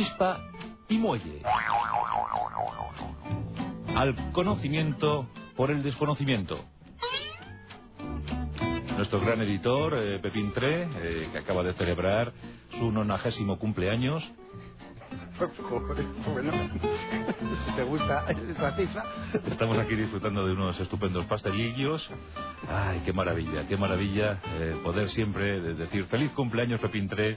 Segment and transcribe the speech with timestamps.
[0.00, 0.40] Chispa
[0.88, 1.42] y muelle.
[3.94, 6.58] Al conocimiento por el desconocimiento.
[8.96, 12.32] Nuestro gran editor, eh, Pepín Tre, eh, que acaba de celebrar
[12.78, 14.26] su nonagésimo cumpleaños.
[16.32, 16.52] bueno,
[17.66, 19.04] si te gusta esa cifra.
[19.50, 22.10] Estamos aquí disfrutando de unos estupendos pastelillos.
[22.70, 27.36] Ay, qué maravilla, qué maravilla eh, poder siempre decir feliz cumpleaños, Pepín Tre.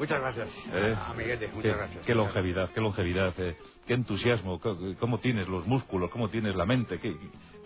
[0.00, 2.06] Muchas gracias, Eh, amiguete, muchas qué, gracias.
[2.06, 3.54] Qué longevidad, qué longevidad, eh,
[3.86, 4.58] qué entusiasmo,
[4.98, 7.14] cómo tienes los músculos, cómo tienes la mente, qué,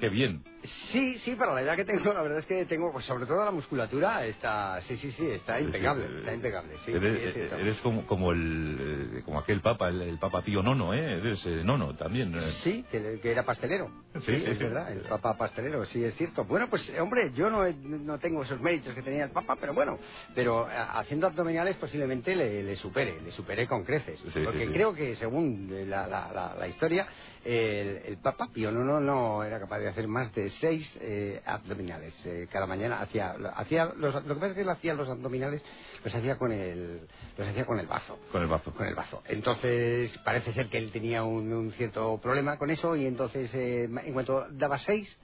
[0.04, 0.42] qué bien.
[0.62, 3.44] Sí, sí, para la edad que tengo, la verdad es que tengo, pues sobre todo
[3.44, 6.92] la musculatura está, sí, sí, sí, está impecable, Sí, está eh, impecable, sí.
[6.92, 11.18] eres, sí, como, como el eh, como aquel papa, el, el papa Pío Nono, ¿eh?
[11.18, 12.34] Eres eh, nono también.
[12.34, 12.40] eh.
[12.62, 13.90] Sí, que, que era pastelero.
[14.14, 16.44] Sí, Sí, es verdad, el Papa pastelero, sí, es cierto.
[16.44, 19.74] Bueno, pues, eh, hombre, yo no, no tengo esos méritos que tenía el Papa, pero
[19.74, 19.98] bueno,
[20.36, 24.22] pero eh, haciendo abdominales posiblemente le, le supere, le superé con creces.
[24.44, 27.08] Porque creo que, según la, la- la- la historia,
[27.44, 31.42] el, el Papa Pío no, no, no era capaz de hacer más de seis eh,
[31.44, 33.00] abdominales eh, cada mañana.
[33.00, 35.62] Hacía, hacía los, lo que pasa es que él hacía los abdominales,
[36.02, 37.00] los hacía con el,
[37.36, 38.72] los hacía con el bazo Con el bazo.
[38.72, 39.22] con el bazo.
[39.26, 43.84] Entonces, parece ser que él tenía un, un cierto problema con eso y entonces, eh,
[43.84, 45.16] en cuanto daba seis,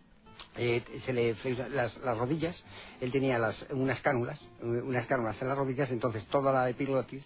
[0.57, 1.37] eh, se le
[1.71, 2.63] las, las rodillas,
[3.01, 7.25] él tenía las, unas cánulas, eh, unas cánulas en las rodillas, entonces toda la epiglotis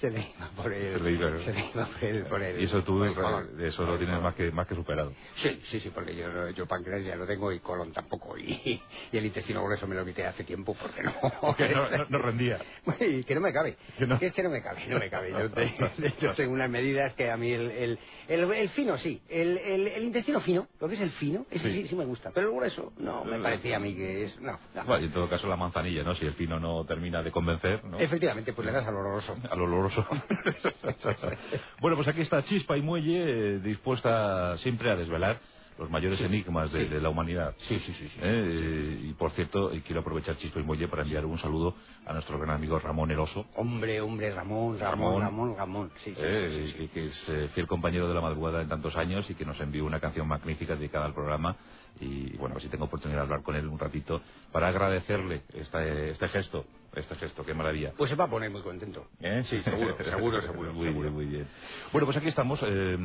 [0.00, 1.38] se le iba por el, Se le iba.
[1.38, 3.14] se le iba por el, por el- Y eso tú eh,
[3.56, 5.12] de eso lo tienes más que más que superado.
[5.36, 8.36] Sí, sí, sí, porque yo, yo páncreas ya lo tengo y colon tampoco.
[8.38, 8.80] Y,
[9.12, 11.12] y el intestino grueso me lo quité hace tiempo porque no.
[11.40, 12.58] Porque no, no- no rendía.
[13.00, 13.76] Y que no me cabe.
[13.98, 14.16] Que no.
[14.20, 15.30] Es que no me cabe, no me cabe.
[15.30, 17.98] Yo, te- de hecho, tengo unas medidas que a mí el, el,
[18.28, 19.20] el, el fino sí.
[19.28, 21.82] El, el, el intestino fino, lo que es el fino, ese Sí.
[21.82, 22.30] sí, sí me gusta.
[22.34, 24.40] Pero el grueso, no, me parecía a mí que es.
[24.40, 24.84] No, no.
[24.84, 26.14] Bueno, y en todo caso la manzanilla, ¿no?
[26.14, 27.98] Si el fino no termina de convencer, ¿no?
[27.98, 29.36] Efectivamente, pues le das al oloroso.
[29.48, 29.81] Al oloroso.
[31.80, 33.22] bueno, pues aquí está Chispa y Muelle,
[33.56, 35.38] eh, dispuesta siempre a desvelar
[35.78, 36.88] los mayores Sí, enigmas de, sí.
[36.88, 37.54] de la humanidad.
[37.56, 38.06] Sí, sí, sí.
[38.08, 41.74] sí, Eh, Y por cierto, eh, quiero aprovechar Chispa y Muelle para enviar un saludo
[42.04, 45.22] a nuestro gran amigo Ramón Eroso, Hombre, hombre, Ramón, Ramón.
[45.22, 45.90] Ramón, Ramón.
[45.96, 49.28] Sí, sí, eh, que, que es eh, fiel compañero de la madrugada en tantos años
[49.30, 51.56] y que nos envió una canción magnífica dedicada al programa.
[52.00, 54.20] Y bueno, a ver si tengo oportunidad de hablar con él un ratito
[54.52, 57.92] para agradecerle este, este gesto, este gesto, qué maravilla.
[57.96, 59.06] Pues se va a poner muy contento.
[59.20, 59.42] ¿Eh?
[59.44, 60.72] Sí, seguro, seguro, seguro.
[60.72, 61.02] Muy seguro.
[61.10, 61.46] bien, muy bien.
[61.92, 62.60] Bueno, pues aquí estamos.
[62.66, 62.96] eh,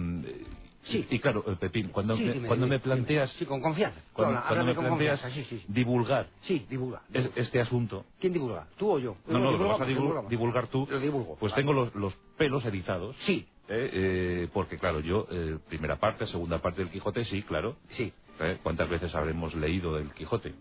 [0.83, 1.05] Sí.
[1.09, 3.39] Y claro, eh, Pepín, cuando, Sí, me, cuando dime, me planteas, dime.
[3.39, 3.99] Sí, con confianza.
[4.13, 7.01] cuando, Habla- cuando me con planteas confianza, sí, divulgar Sí, divulga.
[7.11, 8.67] es- este asunto, ¿Quién divulga?
[8.77, 9.17] ¿Tú o yo?
[9.27, 10.29] no, no, lo vas a divul- divulgamos.
[10.29, 11.35] divulgar tú, Lo divulgo.
[11.41, 11.61] pues Vale.
[11.61, 13.17] tengo los, los pelos erizados.
[13.19, 17.75] Sí, eh, eh, porque claro, yo, eh, primera parte, segunda parte del Quijote, sí, claro.
[17.89, 18.13] sí.
[18.39, 20.53] Eh, ¿Cuántas veces habremos leído del Quijote?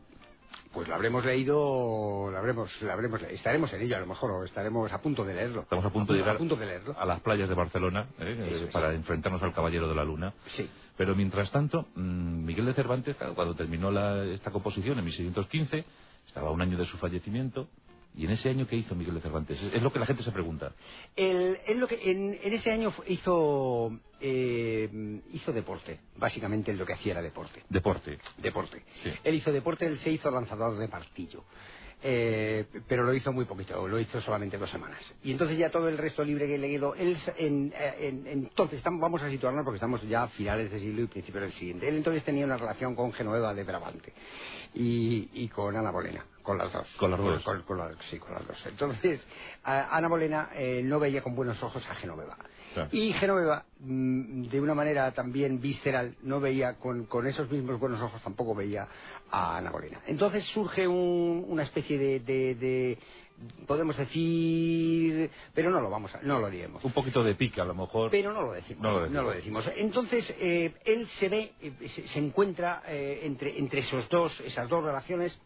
[0.77, 4.45] Pues lo habremos leído, lo habremos, lo habremos estaremos en ello a lo mejor, o
[4.45, 5.63] estaremos a punto de leerlo.
[5.63, 6.95] Estamos a punto de llegar A punto de leerlo.
[6.99, 10.35] a las playas de Barcelona eh, Eso eh, para enfrentarnos al Caballero de la Luna.
[10.45, 10.69] Sí.
[10.99, 15.85] Pero mientras tanto, mm, Miguel de Cervantes, cuando terminó la- esta composición en 1615,
[16.27, 17.69] estaba un año de su fallecimiento.
[18.17, 19.63] ¿Y en ese año qué hizo Miguel de Cervantes?
[19.63, 20.73] Es, es lo que la gente se pregunta.
[21.15, 26.01] El, él lo que, en, en ese año hizo, eh, hizo deporte.
[26.17, 27.63] Básicamente lo que hacía era deporte.
[27.69, 28.19] Deporte.
[28.39, 28.83] Deporte.
[29.03, 29.11] Sí.
[29.23, 31.45] Él hizo deporte, él se hizo lanzador de martillo.
[32.03, 35.01] Eh, pero lo hizo muy poquito, lo hizo solamente dos semanas.
[35.25, 39.23] Y entonces ya todo el resto libre que he leído, él, en, en- entonces vamos
[39.23, 41.89] a situarnos porque estamos ya a finales de siglo y principios del siguiente.
[41.89, 44.13] Él entonces tenía una relación con Genoveva de Brabante
[44.75, 46.87] y, y con Ana Bolena, con las dos.
[46.97, 47.43] Con las dos.
[47.43, 48.65] Con- con las- sí, con las dos.
[48.67, 49.27] Entonces,
[49.65, 52.39] a- Ana Bolena eh, no veía con buenos ojos a Genoveva.
[52.73, 52.89] Claro.
[52.93, 58.01] Y Genoveva, mm, de una manera también visceral, no veía con, con esos mismos buenos
[58.01, 58.87] ojos, tampoco veía
[59.31, 60.01] a Ana Bolena.
[60.07, 62.99] Entonces surge un- una especie de, de- de-
[63.67, 66.83] podemos decir, pero no lo vamos a, no lo diremos.
[66.85, 68.11] Un poquito de pica, a lo mejor.
[68.11, 68.83] Pero no lo decimos.
[68.83, 69.35] No lo decimos.
[69.35, 69.73] decimos.
[69.77, 74.69] Entonces, eh, él se ve, eh, se, se encuentra eh, entre, entre esos dos, esas
[74.69, 75.39] dos relaciones.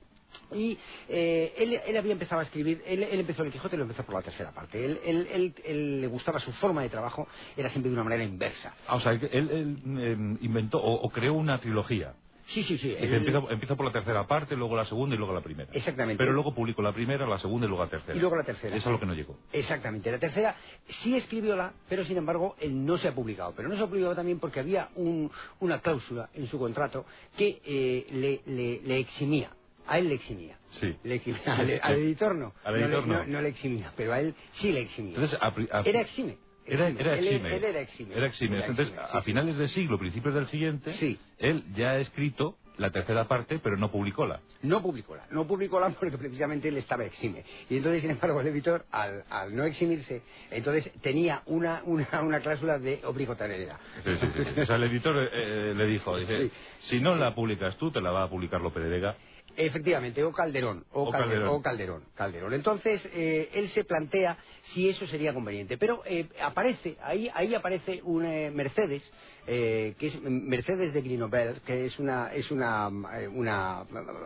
[0.54, 0.78] Y
[1.08, 4.04] eh, él, él había empezado a escribir, él, él empezó el Quijote y lo empezó
[4.04, 4.84] por la tercera parte.
[4.84, 8.24] Él, él- él- él le gustaba su forma de trabajo, era siempre de una manera
[8.24, 8.74] inversa.
[8.88, 12.14] Ah, o sea, él, él, eh, inventó o, o creó una trilogía.
[12.46, 12.96] Sí, sí, sí.
[12.98, 15.70] Empieza, empieza por la tercera parte, luego la segunda y luego la primera.
[15.72, 16.18] Exactamente.
[16.18, 18.16] Pero luego publicó la primera, la segunda y luego la tercera.
[18.16, 18.74] Y luego la tercera.
[18.74, 19.36] Eso es lo que no llegó.
[19.52, 20.10] Exactamente.
[20.10, 20.56] La tercera
[20.88, 23.52] sí escribióla, pero sin embargo él no se ha publicado.
[23.56, 25.30] Pero no se ha publicado también porque había un-
[25.60, 27.06] una cláusula en su contrato
[27.36, 29.50] que eh, le, le- le eximía.
[29.90, 30.56] A él le eximía.
[30.70, 30.96] Sí.
[31.04, 31.42] Le eximía.
[31.46, 32.54] Al, al editor no.
[32.64, 33.14] Al No le- editor no.
[33.18, 33.26] no.
[33.26, 35.14] no le eximía, pero a él sí le eximía.
[35.16, 35.52] Entonces, a
[35.84, 36.38] era exime.
[36.64, 37.00] Era, exime.
[37.00, 37.56] era Él- exime.
[37.56, 38.14] Él, era exime.
[38.14, 38.56] Era exime.
[38.58, 41.18] Era Entonces, exime, sí, a finales del siglo, principios del siguiente, Sí.
[41.38, 44.40] él ya ha escrito la tercera parte, pero no publicóla.
[44.62, 47.44] No publicóla, no publicóla porque precisamente él estaba exime.
[47.68, 52.40] Y entonces, sin embargo, el editor, al, al no eximirse, entonces tenía una, una, una
[52.40, 53.76] cláusula de obligatoriedad.
[54.04, 54.60] Sí, sí, sí, sí.
[54.60, 56.52] O sea, el editor eh, le dijo, dice, Sí.
[56.78, 59.16] si no la publicas tú, te la va a publicar López de Vega.
[59.56, 61.54] Efectivamente, o Calderón, o, O Calderón, Calderón.
[61.54, 62.54] o Calderón, Calderón.
[62.54, 65.76] Entonces, eh, él se plantea si eso sería conveniente.
[65.76, 69.02] Pero eh, aparece, ahí, ahí aparece un eh, Mercedes,
[69.46, 72.88] eh, que es Mercedes de Grenoble, que es una, es una,
[73.18, 73.80] eh, una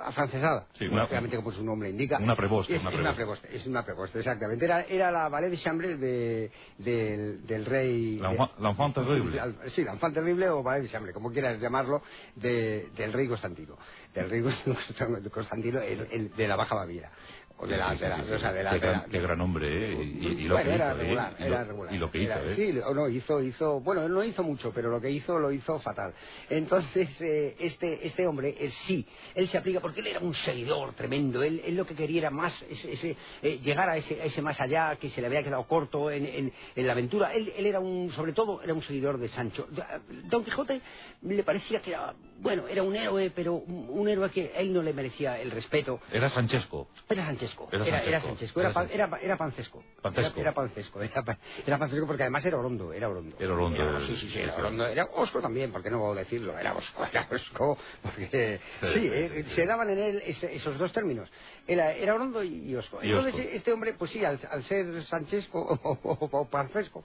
[0.05, 2.19] afrancesada, Sí, una- como su nombre indica.
[2.19, 3.57] Una preboste, Es, una preboste.
[3.57, 4.65] es una preboste, exactamente.
[4.65, 8.19] Era, era la valet de chambre de, del, del rey...
[8.19, 9.41] La de- enfant- la enfant terrible.
[9.69, 12.03] Sí, la enfant terrible o valet de chambre, como quieras llamarlo,
[12.37, 13.77] de- del rey Constantino.
[14.15, 17.11] Del Constantino el- el- de la Baja Baviera.
[17.57, 18.33] O de la, de la- sí, sí.
[18.33, 20.03] o sea, de la- qué, de la- gran, hombre, ¿eh?
[20.03, 20.99] Y, lo que era hizo, ¿eh?
[20.99, 21.37] regular,
[21.93, 22.57] Y lo- que hizo, ¿eh?
[22.57, 25.53] Sí, o no, hizo, hizo, bueno, él no hizo mucho, pero lo que hizo, lo
[25.53, 26.13] hizo fatal.
[26.51, 29.07] Entonces, eh, este, este hombre, él sí,
[29.37, 32.31] él se aplica, porque él era un seguidor tremendo, él, él lo que quería era
[32.31, 35.45] más, ese, ese, eh, llegar a ese, a ese más allá, que se le había
[35.45, 37.33] quedado corto en, en- en la aventura.
[37.33, 39.69] Él, él era un, sobre todo, era un seguidor de Sancho.
[40.25, 40.81] Don Quijote
[41.23, 44.83] le parecía que era, bueno, era un héroe, pero un, héroe que a él no
[44.83, 45.99] le merecía el respeto.
[46.13, 46.89] Era Sanchesco.
[47.09, 47.69] Era Sanchesco.
[47.73, 48.61] Era Era, era Sanchesco.
[48.61, 49.83] Era Era, pan- pancesco.
[50.03, 50.41] Pancesco.
[50.41, 51.01] Era, pancesco.
[51.03, 52.93] Era, pa- era pancesco porque además era orondo.
[52.93, 53.37] Era orondo.
[53.41, 54.87] Era orondo, sí, sí, sí, era orondo.
[54.87, 56.59] Era osco también, ¿por qué no puedo decirlo?
[56.59, 57.79] Era osco, era osco.
[58.03, 58.61] Porque
[58.93, 61.31] Sí, eh, sí, se daban en él ese- esos dos términos.
[61.67, 63.03] Era, era orondo y, osco.
[63.03, 63.49] Y Entonces osco.
[63.53, 67.03] este hombre, pues sí, al, al ser sanchesco o, o- o pancesco,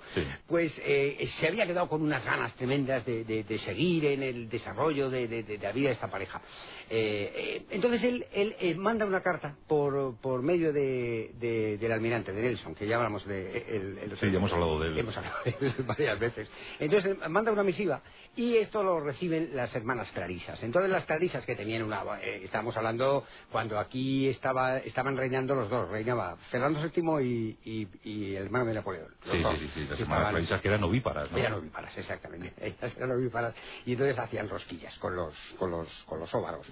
[0.48, 4.50] pues eh, se había quedado con unas ganas tremendas de, de- de seguir en el
[4.50, 6.42] desarrollo de, de- de la vida de esta pareja.
[6.90, 11.92] Eh, eh, entonces él, él, eh, manda una carta por, por medio de, de- del
[11.92, 13.98] almirante, de Nelson, que ya hablamos de él.
[14.02, 14.98] él- Sí, ya hemos hablado de él.
[14.98, 16.52] Hemos hablado de él varias veces.
[16.80, 18.02] Entonces manda una misiva
[18.40, 20.64] y esto lo reciben las hermanas Clarisas.
[20.64, 22.04] Entonces las Clarisas que tenían una...
[22.22, 25.90] eh, estamos hablando cuando aquí estaba, estaban reinando los dos.
[25.90, 29.14] Reinaba Fernando VII y, y- y el hermano de Napoleón.
[29.30, 29.80] Sí, dos, sí, sí, sí.
[29.82, 31.38] Las hermanas estaban- Clarisas que eran ovíparas, ¿no?
[31.38, 32.54] eran ovíparas, exactamente.
[32.62, 33.54] Ellas eran ovíparas.
[33.86, 36.66] Y entonces hacían rosquillas con los, con los, con los óvaros.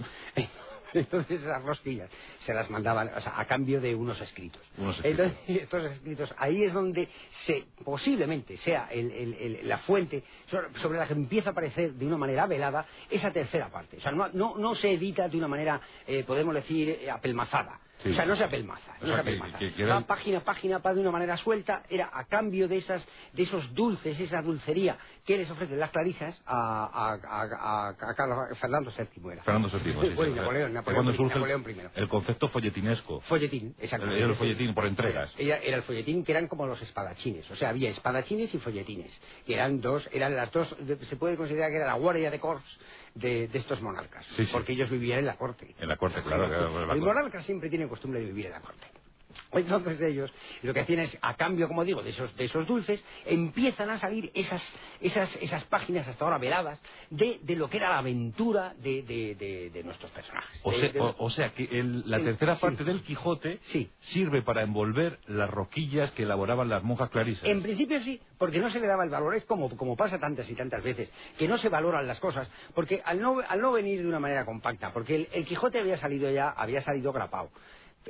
[0.99, 2.09] Entonces esas rosquillas
[2.39, 4.61] se las mandaban o sea, a cambio de unos escritos.
[4.77, 5.25] Unos escritos.
[5.27, 10.73] Entonces estos escritos, ahí es donde se, posiblemente sea el- el- el- la fuente sobre,
[10.79, 13.97] sobre la que empieza a aparecer de una manera velada esa tercera parte.
[13.97, 17.79] O sea, no, no, no se edita de una manera, eh, podemos decir, eh, apelmazada.
[18.03, 18.09] Sí.
[18.09, 18.91] O sea, no se apelmaza.
[19.01, 19.57] O No sea, se que- apelmaza.
[19.57, 22.67] que- que Va eran- página a página, va de una manera suelta, era a cambio
[22.67, 27.41] de esas, de esos dulces, esa dulcería que les ofrecen las clarisas a, a, a,
[27.43, 29.43] a- a Carlos- Fernando VII era.
[29.43, 30.09] Fernando VII, sí.
[30.15, 31.89] Bueno, Napoleón, Napoleón, cuando I, surge el- Napoleón primero.
[31.95, 33.21] el concepto folletinesco.
[33.21, 34.05] Folletín, exacto.
[34.07, 35.33] Era el folletín por entregas.
[35.37, 37.49] Era, era el folletín que eran como los espadachines.
[37.49, 39.19] O sea, había espadachines y folletines.
[39.45, 42.63] Que eran dos, eran las dos, se puede considerar que era la guardia de corps
[43.17, 44.25] de, de estos monarcas.
[44.35, 44.47] Sí.
[44.51, 45.75] Porque ellos vivían en la corte.
[45.79, 46.47] En la corte, claro.
[46.47, 48.87] claro, la El monarca siempre tiene costumbre de vivir en la corte.
[49.51, 50.31] Entonces ellos
[50.61, 53.99] lo que hacían es, a cambio, como digo, de esos, de esos dulces, empiezan a
[53.99, 54.63] salir esas,
[55.01, 59.35] esas, esas páginas hasta ahora veladas de, de lo que era la aventura de, de,
[59.35, 60.59] de- de nuestros personajes.
[60.63, 62.61] O sea, de- o- o sea que el- la el- tercera sí.
[62.61, 63.89] parte del Quijote Sí.
[63.99, 67.43] sirve para envolver las roquillas que elaboraban las monjas clarisas.
[67.45, 69.35] En principio sí, porque no se le daba el valor.
[69.35, 73.01] Es como, como pasa tantas y tantas veces, que no se valoran las cosas, porque
[73.05, 76.29] al no, al no venir de una manera compacta, porque el, el Quijote había salido
[76.31, 77.49] ya, había salido grapado.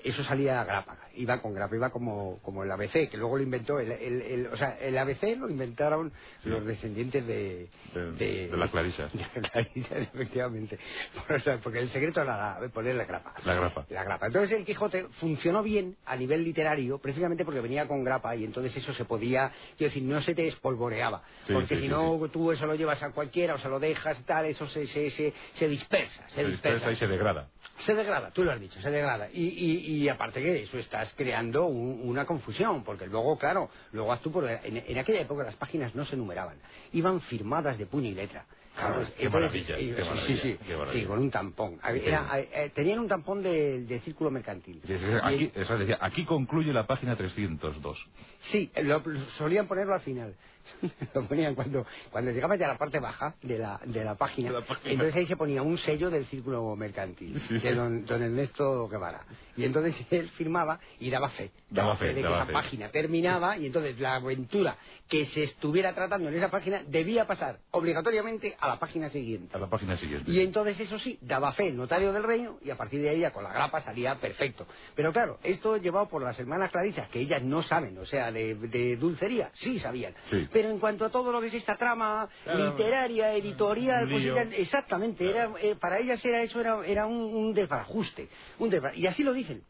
[0.03, 3.43] Eso salía a grapa, iba con grapa, iba como, como el ABC, que luego lo
[3.43, 6.11] inventó, el, el- el- o sea, el ABC lo inventaron
[6.43, 6.49] Sí.
[6.49, 7.69] los descendientes de...
[7.93, 9.11] De- de las clarisas.
[9.13, 10.79] De las clarisas, efectivamente.
[11.27, 13.33] Por- o sea, porque el secreto era la- poner la grapa.
[13.45, 13.85] La grapa.
[13.89, 14.27] La grapa.
[14.27, 18.75] Entonces el Quijote funcionó bien a nivel literario, precisamente porque venía con grapa y entonces
[18.77, 21.23] eso se podía, quiero decir, no se te espolvoreaba.
[21.45, 24.19] Sí, porque sí, si no, tú eso lo llevas a cualquiera o se lo dejas
[24.19, 26.27] y tal, eso se, se, se, se dispersa.
[26.29, 27.49] Se, se dispersa y se degrada.
[27.85, 29.29] Se degrada, tú lo has dicho, se degrada.
[29.31, 34.13] Y, y, y aparte que eso estás creando un- una confusión, porque luego, claro, luego
[34.13, 34.49] haz tú por...
[34.49, 36.57] En, en aquella época las páginas no se numeraban,
[36.93, 38.45] iban firmadas de puño y letra.
[38.77, 41.01] Claro, qué entonces, maravilla, qué sí, maravilla, sí, sí, qué maravilla.
[41.01, 41.79] sí, con un tampón.
[41.83, 44.81] Era, eh, tenían un tampón de, de círculo mercantil.
[44.87, 44.93] Y-
[45.23, 48.07] Aquí, eso decía, aquí concluye la página 302.
[48.41, 50.35] Sí, lo, solían ponerlo al final.
[51.15, 54.51] lo ponían cuando, cuando llegaba ya a la parte baja de la, de la página.
[54.51, 54.91] La página.
[54.91, 59.21] Entonces ahí se ponía un sello del círculo mercantil, Sí, de don, don Ernesto Guevara.
[59.55, 61.51] Y entonces él firmaba y daba fe.
[61.69, 64.75] Daba fe, de que esa página terminaba y entonces la aventura
[65.07, 69.55] que se estuviera tratando en esa página debía pasar obligatoriamente a la página siguiente.
[69.55, 70.29] A la página siguiente.
[70.31, 73.19] Y entonces, eso sí, daba fe el notario del reino y a partir de ahí
[73.19, 74.65] ya con la grapa salía perfecto.
[74.95, 78.97] Pero claro, esto llevado por las hermanas Clarisas, que ellas no saben, o sea, de,
[78.97, 80.13] dulcería, sí sabían.
[80.51, 84.25] Pero en cuanto a todo lo que es esta trama literaria, editorial, pues
[84.57, 88.29] exactamente, era, eh, para ellas era eso era, era un, un desbarajuste.
[88.59, 89.63] Un y así lo dicen.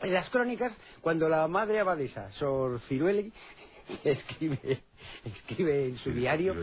[0.00, 3.32] En las crónicas, cuando la madre abadesa, Sor Cirueli,
[4.04, 4.80] escribe,
[5.24, 6.54] escribe en su diario.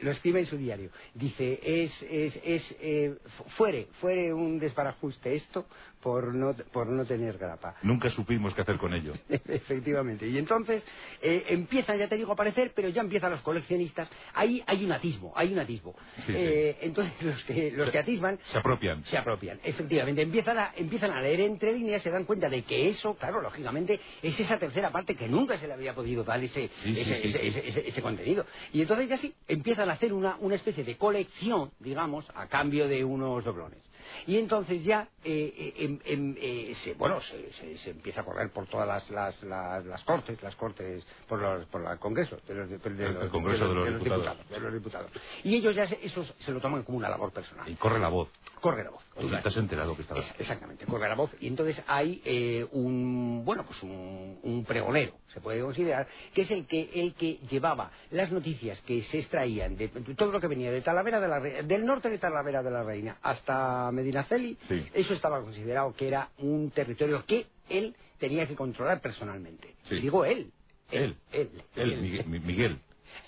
[0.00, 0.90] lo escribe en su diario.
[1.14, 3.16] Dice, es, es, es eh,
[3.56, 5.66] fuere, fuere un desbarajuste esto
[6.00, 7.76] por no, por no tener grapa.
[7.82, 9.12] Nunca supimos qué hacer con ello.
[9.28, 10.26] Efectivamente.
[10.26, 10.84] Y entonces
[11.20, 14.08] eh, empiezan, ya te digo, a aparecer, pero ya empiezan los coleccionistas.
[14.34, 15.94] Ahí hay un atismo, hay un atismo.
[16.28, 18.38] Eh, entonces los que, los que atisman...
[18.44, 19.02] Se apropian.
[19.04, 20.22] Se apropian, efectivamente.
[20.22, 24.00] Empiezan a, empiezan a leer entre líneas, se dan cuenta de que eso, claro, lógicamente,
[24.22, 28.46] es esa tercera parte que nunca se le había podido dar ese, ese, ese, contenido.
[28.72, 32.88] Y entonces ya sí, empiezan a hacer una, una especie de colección, digamos, a cambio
[32.88, 33.88] de unos doblones.
[34.26, 38.50] Y entonces ya, eh, eh, em, em, eh, se, bueno, se, se, empieza a correr
[38.50, 39.42] por todas las, las,
[39.84, 44.02] las, cortes, las cortes, por, los, por el Congreso, de los, el Congreso de los,
[44.02, 44.48] diputados.
[44.48, 45.10] de los, diputados.
[45.44, 47.68] Y ellos ya eso se lo toman como una labor personal.
[47.68, 48.28] Y corre la voz.
[48.60, 49.04] Corre la voz.
[49.18, 50.20] Tú has enterado que estaba.
[50.38, 51.34] exactamente, corre la voz.
[51.40, 56.66] Y entonces hay un, bueno, pues un, un, pregonero, se puede considerar, que es el
[56.66, 60.80] que, el que llevaba las noticias que se extraían de, todo lo que venía de
[60.80, 64.56] Talavera de la del norte de Talavera de la Reina hasta Medinaceli,
[64.94, 69.74] eso estaba considerado que era un territorio que él tenía que controlar personalmente.
[69.90, 70.52] Digo él.
[70.90, 71.16] Él.
[71.32, 71.50] Él.
[71.76, 72.78] él, Miguel.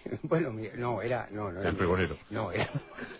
[0.23, 1.29] Bueno, no, era...
[1.31, 2.17] No, el pregonero.
[2.31, 2.69] No, era,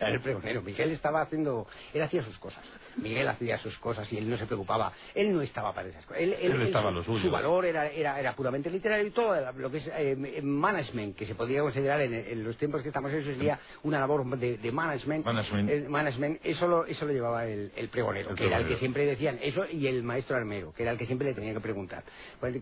[0.01, 0.63] el pregonero.
[0.63, 1.67] Miguel estaba haciendo...
[1.93, 2.65] Él hacía sus cosas.
[2.97, 4.93] Miguel hacía sus cosas y él no se preocupaba.
[5.15, 6.23] Él no estaba para esas cosas.
[6.23, 7.21] Él, estaba lo suyo.
[7.21, 11.27] Su valor era, era, era, puramente literario y todo lo que es eh, management, que
[11.27, 15.25] se podría considerar en, los tiempos que estamos en eso sería una labor de, management.
[15.25, 16.41] Management.
[16.45, 19.87] eso, lo, eso lo llevaba el, pregonero, que era el que siempre decían eso y
[19.87, 22.05] el maestro armero, que era el que siempre le tenía que preguntar.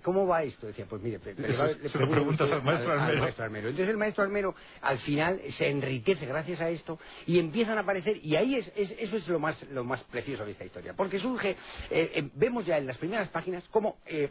[0.03, 0.67] ¿Cómo va esto?
[0.67, 3.21] Decía, pues mire, le, se lo preguntas al maestro armero.
[3.21, 3.69] maestro armero.
[3.69, 8.19] Entonces el maestro armero al final se enriquece gracias a esto y empiezan a aparecer,
[8.23, 11.51] y ahí es, eso es lo más, lo más precioso de esta historia porque surge,
[11.51, 11.57] eh,
[11.91, 14.29] eh, vemos ya en las primeras páginas cómo eh,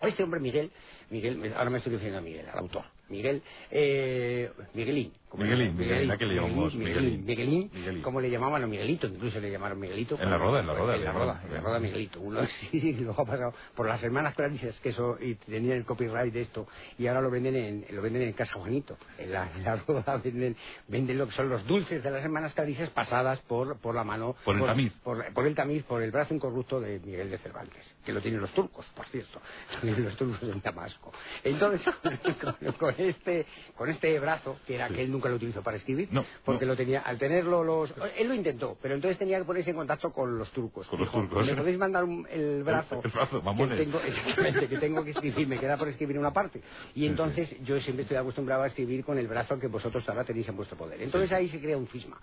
[0.00, 0.70] este hombre Miguel,
[1.10, 5.12] Miguel, ahora me estoy diciendo a Miguel, al autor, Miguel, eh, Miguelín.
[5.34, 6.74] Miguelín, Miguelín, ¿a qué le llamamos?
[6.74, 10.18] Miguelín, Miguelín, Miguelín, como le llamaban a Miguelito, incluso le llamaron Miguelito.
[10.20, 10.96] En la roda, en la roda.
[10.96, 12.20] En la roda, en la roda Miguelito.
[12.20, 12.40] Uno
[12.72, 16.66] luego ha pasado por las hermanas Clarices, que eso, y tenían el copyright de esto,
[16.98, 18.96] y ahora lo venden en, lo venden en Casa Juanito.
[19.18, 20.56] En la, en la roda venden,
[20.88, 24.36] venden lo que son los dulces de las hermanas Clarices pasadas por, por la mano.
[24.44, 24.92] Por el tamiz.
[25.02, 28.40] Por, por, el tamiz, por el brazo incorrupto de Miguel de Cervantes, que lo tienen
[28.40, 29.40] los turcos, por cierto.
[29.74, 31.12] Lo tienen los turcos en Damasco.
[31.44, 31.94] Entonces,
[32.78, 36.08] con este con este brazo, que era que él nunca lo utilizó para escribir,
[36.44, 37.94] porque lo tenía, al tenerlo los...
[38.16, 40.88] Él lo intentó, pero entonces tenía que ponerse en contacto con los turcos.
[40.88, 41.46] Con los turcos.
[41.46, 43.00] ¿Me podéis mandar el brazo?
[43.02, 43.78] El, brazo, mamones.
[43.78, 46.60] Que tengo, exactamente, que tengo que escribir, me queda por escribir una parte.
[46.94, 50.48] Y entonces yo siempre estoy acostumbrado a escribir con el brazo que vosotros ahora tenéis
[50.48, 51.00] en vuestro poder.
[51.02, 52.18] Entonces ahí se crea un cisma.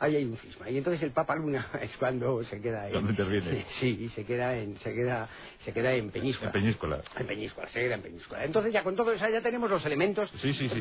[0.00, 0.68] Ahí hay un cisma.
[0.70, 2.94] Y entonces el Papa Luna es cuando se queda en...
[2.94, 3.64] ¿Dónde interviene?
[3.68, 5.28] Sí, se queda en, se queda,
[5.60, 6.48] se queda en Peñíscola.
[6.48, 7.00] En Peñíscola.
[7.16, 8.44] En Peñíscola, se queda en Peñíscola.
[8.44, 10.17] Entonces ya con todo eso ya tenemos los elementos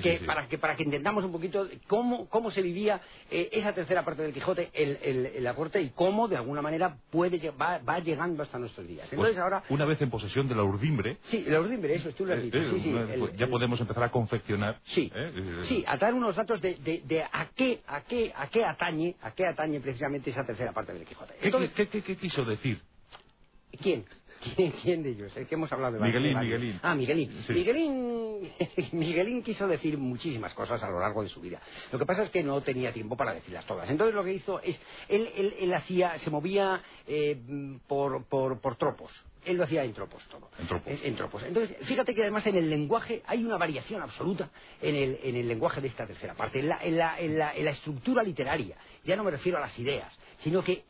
[0.01, 4.03] que para que para que entendamos un poquito cómo, cómo se vivía eh, esa tercera
[4.03, 8.43] parte del Quijote en la corte y cómo de alguna manera puede va, va llegando
[8.43, 9.07] hasta nuestros días.
[9.11, 11.17] Entonces pues, ahora una vez en posesión de la urdimbre.
[11.23, 12.59] Sí, la urdimbre, eso tú lo has eh, dicho.
[12.79, 14.79] sí, pues ya podemos empezar a confeccionar.
[14.83, 15.61] Sí, ¿eh?
[15.63, 19.31] sí, a dar unos datos de, de, a qué a qué a qué atañe a
[19.31, 21.35] qué atañe precisamente esa tercera parte del Quijote.
[21.41, 22.81] Entonces, ¿Qué, qué, qué quiso decir?
[23.81, 24.05] ¿Quién?
[24.55, 25.35] ¿Quién, de ellos?
[25.35, 26.79] El que hemos hablado de Miguelín, Miguelín.
[26.83, 27.43] Ah, Miguelín.
[27.49, 28.51] Miguelín.
[28.91, 31.61] Miguelín quiso decir muchísimas cosas a lo largo de su vida.
[31.91, 33.89] Lo que pasa es que no tenía tiempo para decirlas todas.
[33.89, 34.79] Entonces lo que hizo es,
[35.09, 37.37] él, él, él hacía, se movía eh,
[37.87, 39.11] por, por, por tropos
[39.47, 40.49] él lo hacía en tropos todo.
[40.85, 41.43] En tropos.
[41.43, 44.49] Entonces, fíjate que además en el lenguaje hay una variación absoluta
[44.81, 47.55] en el, en el lenguaje de esta tercera parte, en la, en, la, en, la,
[47.55, 48.75] en la, estructura literaria.
[49.03, 50.83] Ya no me refiero a las ideas, sino que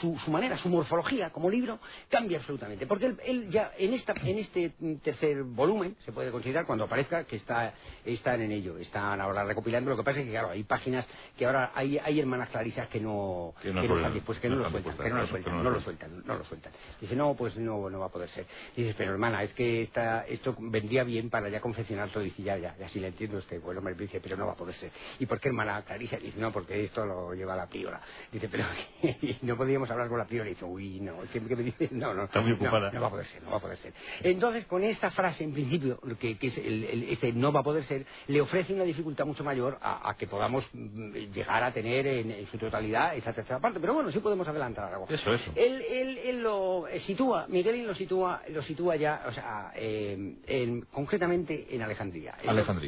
[0.00, 2.86] su, su, manera, su morfología como libro cambia absolutamente.
[2.86, 4.72] Porque él, ya en, esta, en este
[5.02, 7.74] tercer volumen, se puede considerar cuando aparezca que está,
[8.04, 9.90] están en ello, están ahora recopilando.
[9.90, 13.00] Lo que pasa es que, claro, hay páginas que ahora hay, hay hermanas clarisas que
[13.00, 16.38] no, que no, que no, lo sueltan, que no lo sueltan, no lo sueltan, no
[16.38, 16.72] lo sueltan.
[17.00, 18.46] Dice, no, pues no, no va a poder ser.
[18.76, 22.22] dices, pero hermana, es que esta, esto vendría bien para ya confeccionar todo.
[22.22, 23.60] Dice, ya, ya, ya sí le entiendo usted.
[23.60, 24.90] Bueno, me dice, pero no va a poder ser.
[25.18, 26.18] ¿Y por qué hermana Claricia?
[26.18, 28.00] Dice, no, porque esto lo lleva la píora.
[28.32, 28.64] Dice, pero
[29.02, 30.48] y no podíamos hablar con la priora.
[30.48, 31.88] Y dice, uy, no, ¿qué, qué me dice?
[31.92, 32.88] No, no, Está muy ocupada.
[32.90, 33.92] no, no va a poder ser, no va a poder ser.
[34.22, 37.62] Entonces, con esta frase, en principio, que, que es el, el- este no va a
[37.62, 41.72] poder ser, le ofrece una dificultad mucho mayor a, a que podamos mm, llegar a
[41.72, 43.80] tener en, en su totalidad esta tercera parte.
[43.80, 45.06] Pero bueno, sí podemos adelantar algo.
[45.08, 45.52] Eso, eso.
[45.54, 50.82] Él, él, él lo sitúa, Miguelín lo sitúa, lo sitúa ya, o sea, eh, en-
[50.82, 52.34] concretamente en Alejandría.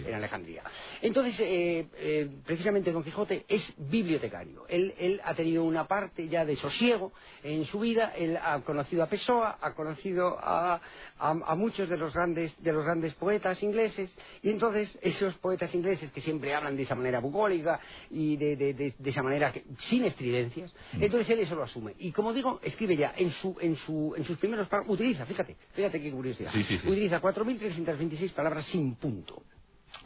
[0.09, 0.63] En Alejandría.
[1.03, 4.65] Entonces, eh, eh, precisamente Don Quijote es bibliotecario.
[4.69, 7.13] Él, él ha tenido una parte ya de sosiego
[7.43, 8.13] en su vida.
[8.17, 10.81] Él ha conocido a Pessoa, ha conocido a,
[11.19, 14.17] a- a muchos de los grandes de los grandes poetas ingleses.
[14.43, 17.81] Y entonces esos poetas ingleses que siempre hablan de esa manera bucólica
[18.11, 21.95] y de, de- de- de esa manera que- sin estridencias, entonces él eso lo asume.
[21.99, 25.57] Y como digo, escribe ya en su en su en sus primeros párrafos, utiliza, fíjate,
[25.73, 26.51] fíjate qué curiosidad.
[26.53, 26.89] Sí, sí, sí.
[26.89, 29.43] Utiliza 4.326 palabras sin punto.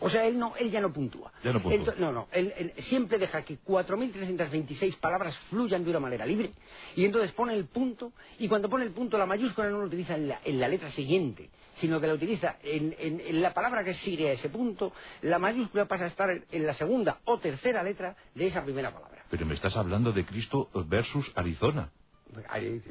[0.00, 1.30] O sea, él no, él ya no puntúa.
[1.44, 1.94] Ya no puntúa.
[1.98, 6.50] No, no, él, él siempre deja que 4.326 palabras fluyan de una manera libre
[6.96, 10.14] y entonces pone el punto y cuando pone el punto la mayúscula no lo utiliza
[10.16, 13.84] en la, en la letra siguiente, sino que la utiliza en, en- en la palabra
[13.84, 14.92] que sigue a ese punto,
[15.22, 19.24] la mayúscula pasa a estar en la segunda o tercera letra de esa primera palabra.
[19.30, 21.90] Pero me estás hablando de Cristo versus Arizona.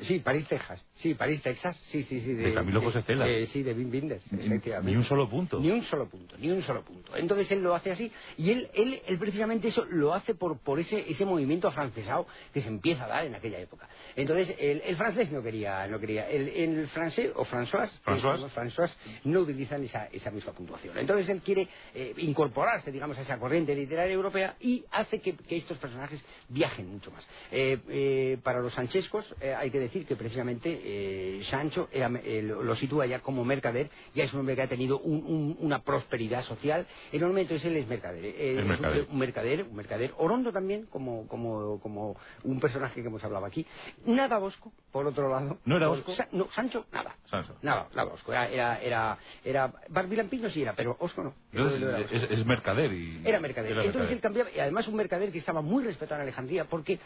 [0.01, 0.85] Sí, París, Texas.
[0.95, 1.77] Sí, París, Texas.
[1.91, 2.33] Sí, sí, sí.
[2.33, 3.27] De Camilo José Cela.
[3.27, 4.91] eh, sí, de Wim Wenders, efectivamente.
[4.91, 5.59] ni un solo punto.
[5.59, 7.15] Ni un solo punto, ni un solo punto.
[7.15, 10.79] Entonces él lo hace así y él, él, él precisamente eso lo hace por, por
[10.79, 13.87] ese, ese movimiento afrancesado que se empieza a dar en aquella época.
[14.15, 16.29] Entonces el, el francés no quería, no quería.
[16.29, 18.49] El, el francés o François, François.
[18.49, 18.91] François
[19.23, 20.97] no utilizan esa, esa misma puntuación.
[20.97, 25.57] Entonces él quiere eh, incorporarse, digamos, a esa corriente literaria europea y hace que, que
[25.57, 27.25] estos personajes viajen mucho más.
[27.51, 32.75] Eh, para los sanchescos eh, hay que decir que precisamente eh, Sancho era- eh, lo,
[32.75, 36.43] sitúa ya como mercader, ya es un hombre que ha tenido un- un- una prosperidad
[36.43, 38.23] social enorme, entonces él es mercader.
[38.25, 39.07] Es es un- mercader.
[39.09, 40.13] un mercader, un mercader.
[40.17, 43.65] Orondo también, como, como, como un personaje que hemos hablado aquí.
[44.05, 45.59] Nada Bosco, por otro lado.
[45.65, 46.13] ¿No era Bosco?
[46.13, 47.15] Sa- no, Sancho, nada.
[47.25, 47.55] Sancho.
[47.61, 48.31] Nada, nada Bosco.
[48.31, 51.33] Era, era, era, era Barbilampino sí era, pero Osco no.
[51.51, 52.15] Entonces, Bosco.
[52.15, 53.21] es, es mercader y...
[53.25, 53.71] Era mercader.
[53.71, 54.13] era Entonces mercader.
[54.13, 56.99] él cambiaba, y además un mercader que estaba muy respetado en Alejandría porque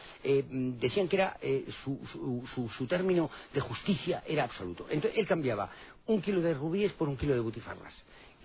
[0.80, 1.38] decían que era
[1.84, 4.86] su, su, su- su término de justicia era absoluto.
[4.90, 5.70] Entonces él cambiaba
[6.08, 7.94] un kilo de rubíes por un kilo de butifarras.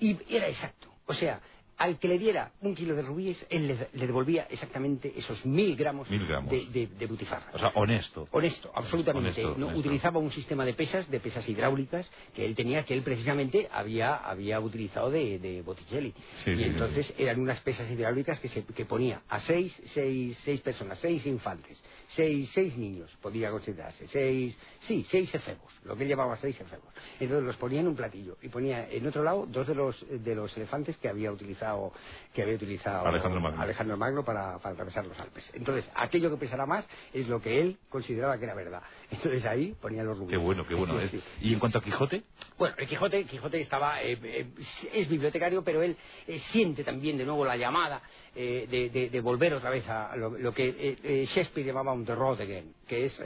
[0.00, 0.88] Y era exacto.
[1.06, 1.40] O sea,
[1.78, 5.76] al que le diera un kilo de rubíes, él le, le devolvía exactamente esos mil
[5.76, 6.50] gramos, Mil gramos.
[6.50, 7.54] De, de- de butifarras.
[7.54, 8.26] O sea, honesto.
[8.32, 9.44] Honesto, absolutamente.
[9.44, 9.78] Honesto, no, honesto.
[9.80, 14.16] Utilizaba un sistema de pesas, de pesas hidráulicas, que él tenía, que él precisamente había,
[14.16, 16.12] había utilizado de, de Botticelli.
[16.44, 19.80] Sí, y sí, sí, entonces eran unas pesas hidráulicas que, se, que ponía a seis,
[19.86, 25.94] seis, seis personas, seis infantes, seis, seis niños, podía considerarse, seis, sí, seis efebos, lo
[25.96, 26.92] que él llamaba seis efebos.
[27.20, 30.34] Entonces los ponía en un platillo y ponía en otro lado dos de los, de
[30.34, 31.67] los elefantes que había utilizado,
[32.32, 33.60] que había utilizado Alejandro Magno.
[33.62, 35.50] Alejandro Magno para, para atravesar los Alpes.
[35.54, 38.82] Entonces, aquello que pesara más es lo que él consideraba que era verdad.
[39.10, 40.38] Entonces ahí ponía los rubíes.
[40.38, 40.98] Qué bueno, qué bueno.
[41.00, 41.10] Sí, es.
[41.10, 41.20] sí.
[41.42, 42.22] Y en cuanto a Quijote,
[42.58, 44.46] Bueno, el Quijote, Quijote estaba, eh, eh,
[44.92, 48.00] es bibliotecario, pero él eh, siente también de nuevo la llamada
[48.34, 51.92] eh, de, de- de volver otra vez a lo, lo que eh, eh, Shakespeare llamaba
[51.92, 53.20] un the road again, que es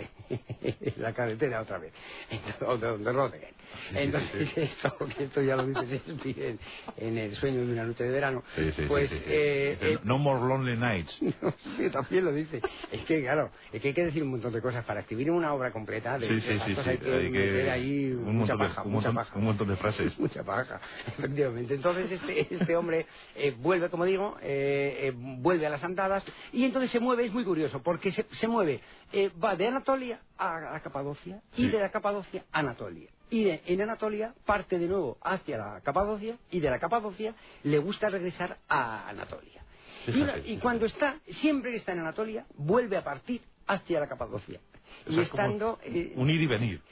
[0.98, 1.92] la carretera otra vez,
[2.29, 3.55] the road again.
[3.88, 4.61] sí, Entonces, sí.
[4.61, 6.59] Esto, que esto ya lo dice Shakespeare en,
[6.96, 9.25] en El sueño de una noche de verano, sí, sí, sí, pues sí, sí.
[9.29, 11.18] eh, eh, No more lonely nights.
[11.77, 12.61] Sí, también lo dice.
[12.90, 14.85] Es que, claro, es que hay que decir un montón de cosas.
[14.85, 16.90] Para escribir una obra completa, de Sí, sí, sí, cosas sí.
[16.90, 19.38] hay que Hay que- ahí un mucha montón de- paja, un mucha montón- paja.
[19.38, 20.18] un montón de frases.
[20.18, 21.75] mucha paja, efectivamente.
[21.75, 26.64] Entonces este, este hombre eh, vuelve, como digo, eh, eh, vuelve a las andadas y
[26.64, 28.81] entonces se mueve, es muy curioso, porque se, se mueve,
[29.12, 33.08] eh, va de Anatolia a, a Capadocia y de la Capadocia a Anatolia.
[33.30, 37.78] Y de- en Anatolia parte de nuevo hacia la Capadocia y de la Capadocia le
[37.78, 39.62] gusta regresar a Anatolia.
[40.06, 44.60] Y, una- cuando está, siempre que está en Anatolia, vuelve a partir hacia la Capadocia.
[45.06, 45.78] O y sea, es estando...
[45.84, 46.82] eh, Un ir y venir.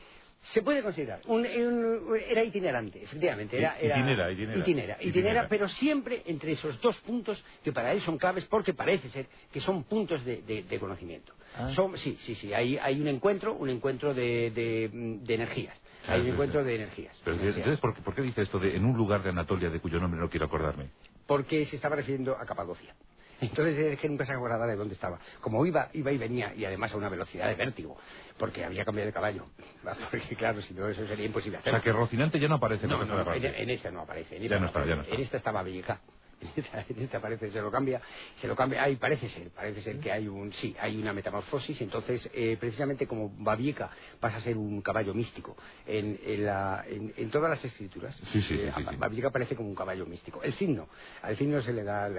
[0.42, 1.20] Se puede considerar.
[1.26, 3.58] Un- un- era itinerante, efectivamente.
[3.58, 4.58] Era, era- itinera, itinera.
[4.58, 4.96] itinera, Itinera.
[5.02, 9.26] itinera, pero siempre entre esos dos puntos que para él son claves porque parece ser
[9.52, 11.34] que son puntos de, de- de conocimiento.
[11.56, 11.68] Ah.
[11.70, 12.52] Son, sí, sí, sí.
[12.54, 15.76] Hay, hay un encuentro, un encuentro de, de- de energías.
[16.04, 16.66] Claro, hay un sí, encuentro sí.
[16.68, 17.20] de energías.
[17.22, 17.56] Pero, energías.
[17.58, 20.00] entonces, ¿por qué, por qué dice esto de en un lugar de Anatolia de cuyo
[20.00, 20.86] nombre no quiero acordarme?
[21.26, 22.92] porque se estaba refiriendo a Capadocia.
[23.40, 25.18] Entonces es que nunca se acordaba de dónde estaba.
[25.40, 27.96] Como iba, iba y venía, y además a una velocidad de vértigo,
[28.38, 29.44] porque había cambiado de caballo.
[30.10, 31.78] Porque claro, si no, eso sería imposible O hacerlo.
[31.78, 34.36] sea, que Rocinante ya no aparece en No, no, en, en esta no aparece.
[34.36, 35.14] En Ya esta no está, ya no está.
[35.14, 36.00] En esta estaba Bellica.
[36.88, 38.00] en esta, parece se lo cambia,
[38.36, 41.80] se lo cambia, ahí parece ser, parece ser que hay un, sí, hay una metamorfosis,
[41.80, 47.64] entonces eh, precisamente como Babieca pasa a ser un caballo místico en, en, todas las
[47.64, 50.42] escrituras, sí, sí, eh, Babieca aparece como un caballo místico.
[50.42, 50.88] El signo,
[51.22, 52.10] al signo se le da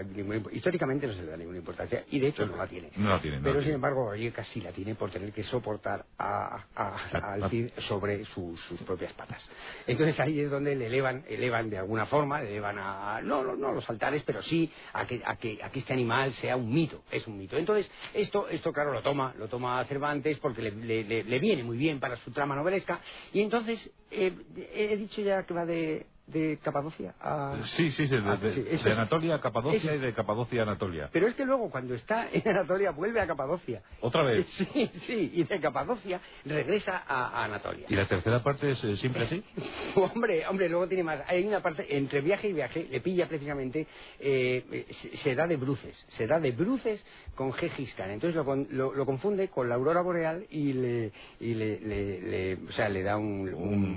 [0.52, 2.92] históricamente no se le da ninguna importancia y de hecho no la tiene.
[2.98, 6.66] No la tiene Pero sin embargo Babieca sí la tiene por tener que soportar a,
[6.76, 9.48] al Cid sobre sus propias patas.
[9.88, 13.56] Entonces ahí es donde le elevan, elevan de alguna forma, le elevan a, no, no,
[13.56, 13.86] no los
[14.26, 17.38] pero sí a que, a que, a que este animal sea un mito, es un
[17.38, 17.58] mito.
[17.58, 22.00] Entonces esto, esto claro lo toma, lo toma Cervantes porque le, le, viene muy bien
[22.00, 23.00] para su trama novelesca
[23.34, 24.34] y entonces eh,
[24.74, 27.58] he dicho ya que va de de Capadocia a...
[27.65, 31.10] Sí, sí, sí, de, Anatolia a Capadocia y de Capadocia a Anatolia.
[31.12, 33.82] Pero es que luego cuando está en Anatolia vuelve a Capadocia.
[34.02, 34.48] ¿Otra vez?
[34.72, 37.88] Sí, sí, y de Capadocia regresa a, Anatolia.
[37.89, 39.44] ¿Y la tercera parte es eh, siempre así?
[39.96, 41.22] hombre, hombre, luego tiene más.
[41.28, 43.88] Hay una parte, entre viaje y viaje, le pilla precisamente,
[44.20, 47.04] eh, se, da de bruces, se da de bruces
[47.36, 48.12] con Gengis Khan.
[48.12, 52.88] Entonces lo, lo, confunde con la aurora boreal y le, y le, le, o sea,
[52.88, 53.50] le da un,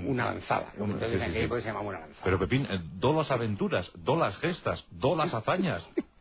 [0.07, 0.73] una lanzada.
[0.77, 2.24] entonces en aquella se llama una lanzada.
[2.25, 5.87] Pero Pepín, eh, dolas aventuras, dolas gestas, dolas hazañas.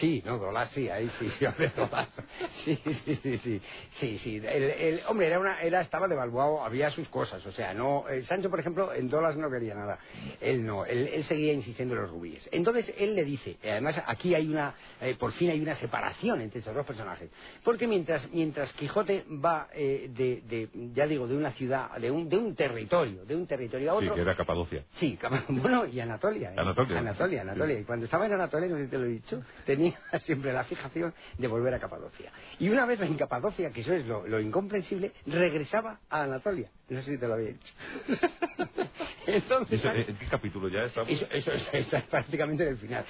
[0.00, 1.46] Sí, no, Dolas sí, ahí sí, sí,
[2.64, 4.42] Sí, sí, sí, sí, sí, sí.
[4.44, 8.50] El, hombre, era una, era, estaba devaluado, había sus cosas, o sea, no, eh, Sancho,
[8.50, 9.98] por ejemplo, en Dolas no quería nada.
[10.40, 12.48] Él no, él, seguía insistiendo en los rubíes.
[12.52, 16.60] Entonces, él le dice, además aquí hay una, eh, por fin hay una separación entre
[16.60, 17.30] estos dos personajes,
[17.62, 22.28] porque mientras, mientras Quijote va eh, de, de, ya digo, de una ciudad, de un,
[22.28, 24.08] de un territorio, de un territorio a otro.
[24.08, 24.84] Sí, que era Capadocia.
[24.90, 26.52] Sí, bueno, y Anatolia.
[26.56, 26.98] Anatolia.
[26.98, 27.80] Anatolia, Anatolia.
[27.80, 29.33] Y cuando estaba en Anatolia, no sé si te lo he dicho,
[29.64, 32.32] tenía siempre la fijación de volver a Capadocia.
[32.58, 36.70] Y una vez en Capadocia, que eso es lo, incomprensible, regresaba a Anatolia.
[36.88, 37.74] No sé si te lo había dicho.
[39.26, 40.96] Entonces, ¿En qué capítulo ya es?
[40.96, 41.26] Eso,
[41.72, 43.04] es prácticamente en el final.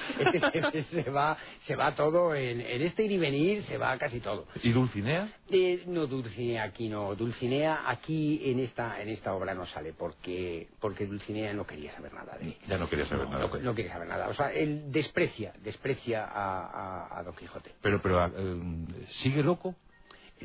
[0.91, 4.47] se, va, se va todo en, este ir y venir, se va casi todo.
[4.63, 5.29] ¿Y Dulcinea?
[5.51, 7.15] Eh, no, Dulcinea aquí no.
[7.17, 12.13] Dulcinea aquí en esta, en esta obra no sale porque, porque Dulcinea no quería saber
[12.15, 12.57] nada de él.
[12.69, 13.49] Ya no quería saber nada.
[13.49, 14.29] No, no, quería saber nada.
[14.29, 17.73] O sea, él desprecia, desprecia a, Don Quijote.
[17.81, 18.61] Pero, pero, eh,
[19.09, 19.75] ¿sigue loco?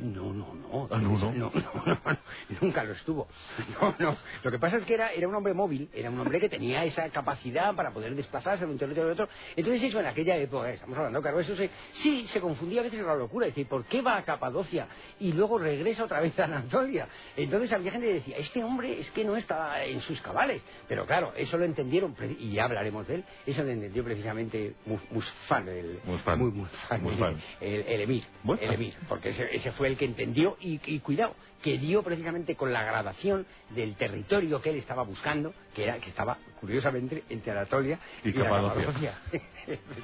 [0.00, 0.88] No, no, no.
[0.90, 1.32] Ah, no, no.
[1.32, 1.52] No,
[2.60, 3.28] Nunca lo estuvo.
[3.80, 4.16] No, no.
[4.42, 6.84] Lo que pasa es que era, era un hombre móvil, era un hombre que tenía
[6.84, 9.28] esa capacidad para poder desplazarse de un territorio a otro.
[9.56, 13.00] Entonces eso en aquella época, estamos hablando, claro, eso se, sí, se confundía a veces
[13.00, 13.46] con la locura.
[13.46, 14.86] Dice, ¿por qué va a Capadocia
[15.18, 17.08] y luego regresa otra vez a Anatolia?
[17.36, 20.62] Entonces había gente que decía, este hombre es que no está en sus cabales.
[20.88, 24.74] Pero claro, eso lo entendieron, y ya hablaremos de él, eso lo entendió precisamente
[25.10, 26.00] Musfan, el,
[26.36, 26.68] muy,
[27.60, 28.24] el, emir,
[28.60, 32.72] el emir, porque ese, ese fue el que entendió y, cuidado, que dio precisamente con
[32.72, 37.98] la gradación del territorio que él estaba buscando, que era que estaba curiosamente entre Anatolia
[38.24, 39.18] y, Capadocia.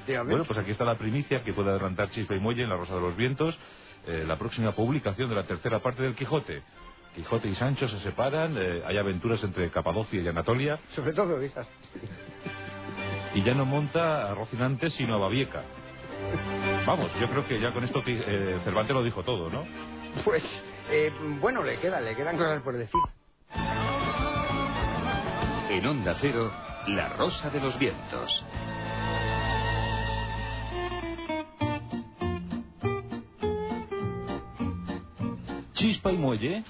[0.23, 2.95] bueno, pues aquí está la primicia que puede adelantar Chispa y Muelle en La Rosa
[2.95, 3.57] de los Vientos,
[4.05, 6.61] eh, la próxima publicación de la tercera parte del Quijote.
[7.15, 10.79] Quijote y Sancho se separan, eh, hay aventuras entre Capadocia y Anatolia.
[10.89, 11.67] Sobre todo esas.
[13.33, 15.63] Y ya no monta a Rocinante sino a Babieca.
[16.87, 19.65] Vamos, yo creo que ya con esto eh, Cervantes lo dijo todo, ¿no?
[20.23, 20.41] Pues,
[20.89, 23.01] eh, bueno, le quedan, le quedan cosas por decir.
[25.69, 26.49] En Onda Cero,
[26.87, 28.45] La Rosa de los Vientos.
[35.73, 36.63] Chispa y muelle.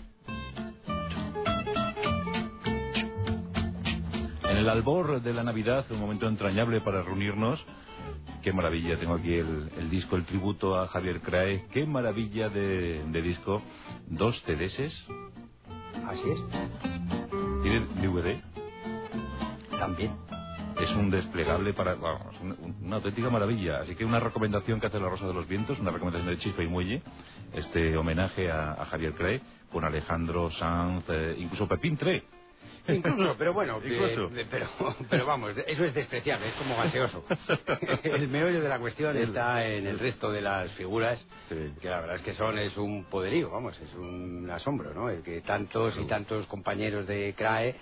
[4.49, 7.63] En el albor de la Navidad, un momento entrañable para reunirnos
[8.41, 13.61] qué maravilla, tengo aquí el, disco, el tributo a Javier Crae, qué maravilla de, disco,
[14.07, 15.05] dos CDs.
[16.05, 16.39] Así es.
[17.63, 18.41] ¿Tiene DVD?
[19.77, 20.15] También.
[20.81, 21.95] Es un desplegable para,
[22.81, 23.79] una, auténtica maravilla.
[23.79, 26.61] Así que una recomendación que hace La Rosa de los Vientos, una recomendación de Chispa
[26.61, 27.01] y Muelle,
[27.53, 32.23] este homenaje a, Javier Crae, con Alejandro Sanz, eh, incluso Pepín Tre,
[32.87, 33.79] Incluso, pero bueno,
[34.49, 34.69] pero,
[35.09, 37.25] pero vamos, eso es despreciable, es como gaseoso.
[38.03, 42.15] el meollo de la cuestión está en el resto de las figuras, que la verdad
[42.15, 45.09] es que son, es un poderío, vamos, es un asombro, ¿no?
[45.09, 47.75] El que tantos y tantos compañeros de CRAE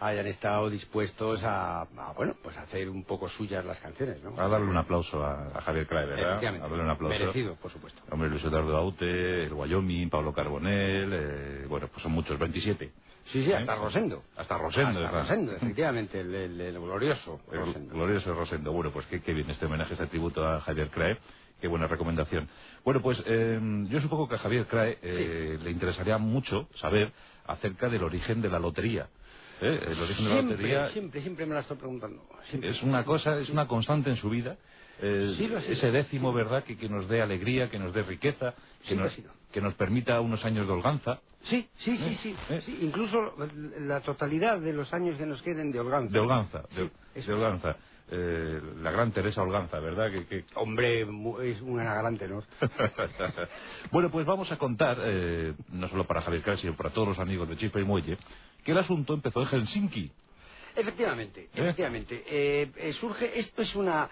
[0.00, 4.32] hayan estado dispuestos a, bueno pues a hacer un poco suyas las canciones ¿no?
[4.40, 6.42] a darle un aplauso a, Javier Crae ¿verdad?
[6.42, 11.12] a darle un aplauso merecido por supuesto hombre Luis Eduardo Aute el Wyoming Pablo Carbonell
[11.12, 12.90] eh, bueno pues son muchos 27
[13.32, 14.22] Sí, sí, hasta Rosendo.
[14.36, 15.04] Hasta Rosendo.
[15.04, 17.94] Hasta Rosendo, efectivamente, el, glorioso Rosendo.
[17.94, 18.72] glorioso Rosendo.
[18.72, 21.18] Bueno, pues qué, bien este homenaje, este tributo a Javier Crae.
[21.60, 22.48] Qué buena recomendación.
[22.84, 27.12] Bueno, pues eh, yo supongo que a Javier Crae eh, le interesaría mucho saber
[27.46, 29.08] acerca del origen de la lotería.
[29.60, 29.78] ¿eh?
[29.88, 32.26] el origen de la Siempre, lotería siempre, siempre me la estoy preguntando.
[32.44, 32.70] Siempre.
[32.70, 34.56] es una cosa, es una constante en su vida.
[35.02, 35.72] eh, Sí, lo ha sido.
[35.74, 38.54] ese décimo, ¿verdad?, que, que nos dé alegría, que nos dé riqueza,
[38.88, 39.14] que, nos,
[39.52, 41.20] que nos permita unos años de holganza.
[41.44, 42.60] Sí, sí, sí, sí, ¿Eh?
[42.64, 42.78] sí.
[42.82, 43.34] Incluso
[43.78, 46.12] la totalidad de los años que nos queden de holganza.
[46.12, 47.76] De holganza, de, Sí, eso de holganza.
[48.12, 50.10] Eh, la gran Teresa Holganza, ¿verdad?
[50.10, 51.06] Que, que- Hombre,
[51.44, 52.42] es una gran tenor.
[53.92, 57.48] bueno, pues vamos a contar, eh, no solo para Javier sino para todos los amigos
[57.48, 58.18] de Chispa y Muelle,
[58.64, 60.10] que el asunto empezó en Helsinki.
[60.74, 62.24] Efectivamente, efectivamente.
[62.26, 64.08] Eh, eh, surge, esto es una...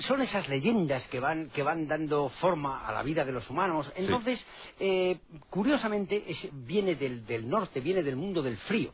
[0.00, 3.90] Son esas leyendas que van, que van dando forma a la vida de los humanos.
[3.96, 4.46] Entonces,
[4.78, 8.92] eh, curiosamente, es- viene del, del norte, viene del mundo del frío.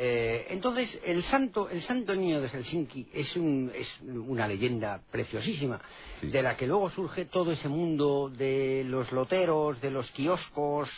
[0.00, 5.80] Eh, entonces, el santo, el santo niño de Helsinki es, un- es una leyenda preciosísima,
[6.20, 6.28] Sí.
[6.28, 10.88] de la que luego surge todo ese mundo de los loteros, de los kioscos,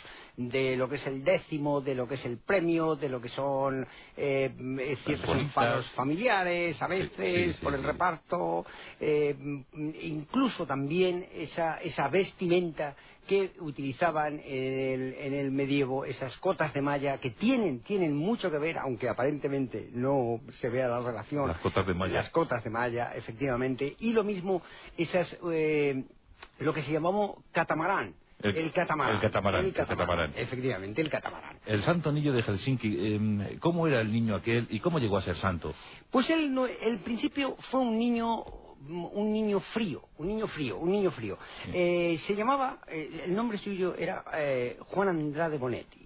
[0.49, 3.29] de lo que es el décimo, de lo que es el premio, de lo que
[3.29, 8.65] son eh, eh, ciertos enfados familiares a veces sí, sí, por el reparto,
[8.99, 9.35] eh,
[10.01, 12.95] incluso también esa, esa vestimenta
[13.27, 18.51] que utilizaban en el, en el medievo, esas cotas de malla que tienen, tienen mucho
[18.51, 21.47] que ver, aunque aparentemente no se vea la relación.
[21.47, 22.13] Las cotas de malla.
[22.13, 23.95] Las cotas de malla, efectivamente.
[23.99, 24.61] Y lo mismo,
[24.97, 26.03] esas, eh,
[26.59, 28.15] lo que se llamó catamarán.
[28.43, 29.15] El- El, catamarán.
[29.15, 30.33] el catamarán, el catamarán.
[30.35, 31.57] Efectivamente, el catamarán.
[31.65, 35.21] El santo niño de Helsinki, eh, ¿cómo era el niño aquel y cómo llegó a
[35.21, 35.73] ser santo?
[36.09, 38.43] Pues él, no, el principio fue un niño,
[38.89, 41.37] un niño frío, un niño frío, un niño frío.
[41.73, 45.99] Eh, se llamaba, eh, el nombre suyo era eh, Juan Andrade Bonetti.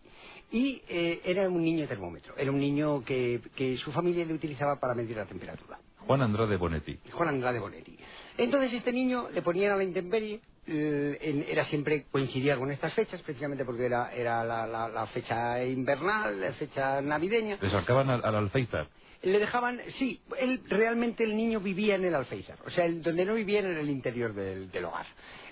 [0.52, 4.80] Y eh, era un niño termómetro, era un niño que, que su familia le utilizaba
[4.80, 5.80] para medir la temperatura.
[6.06, 7.00] Juan Andrade Bonetti.
[7.12, 7.98] Juan Andrade Bonetti.
[8.38, 13.22] Entonces este niño le ponían a la intemperie, eh, era siempre coincidía con estas fechas,
[13.22, 17.58] precisamente porque era, era la, la- la fecha invernal, la fecha navideña.
[17.62, 18.88] Le sacaban al, al alféizar.
[19.22, 23.26] Le dejaban, sí, él realmente el niño vivía en el Alféizar, o sea, el- donde
[23.26, 25.06] no vivía era en el interior del, del hogar.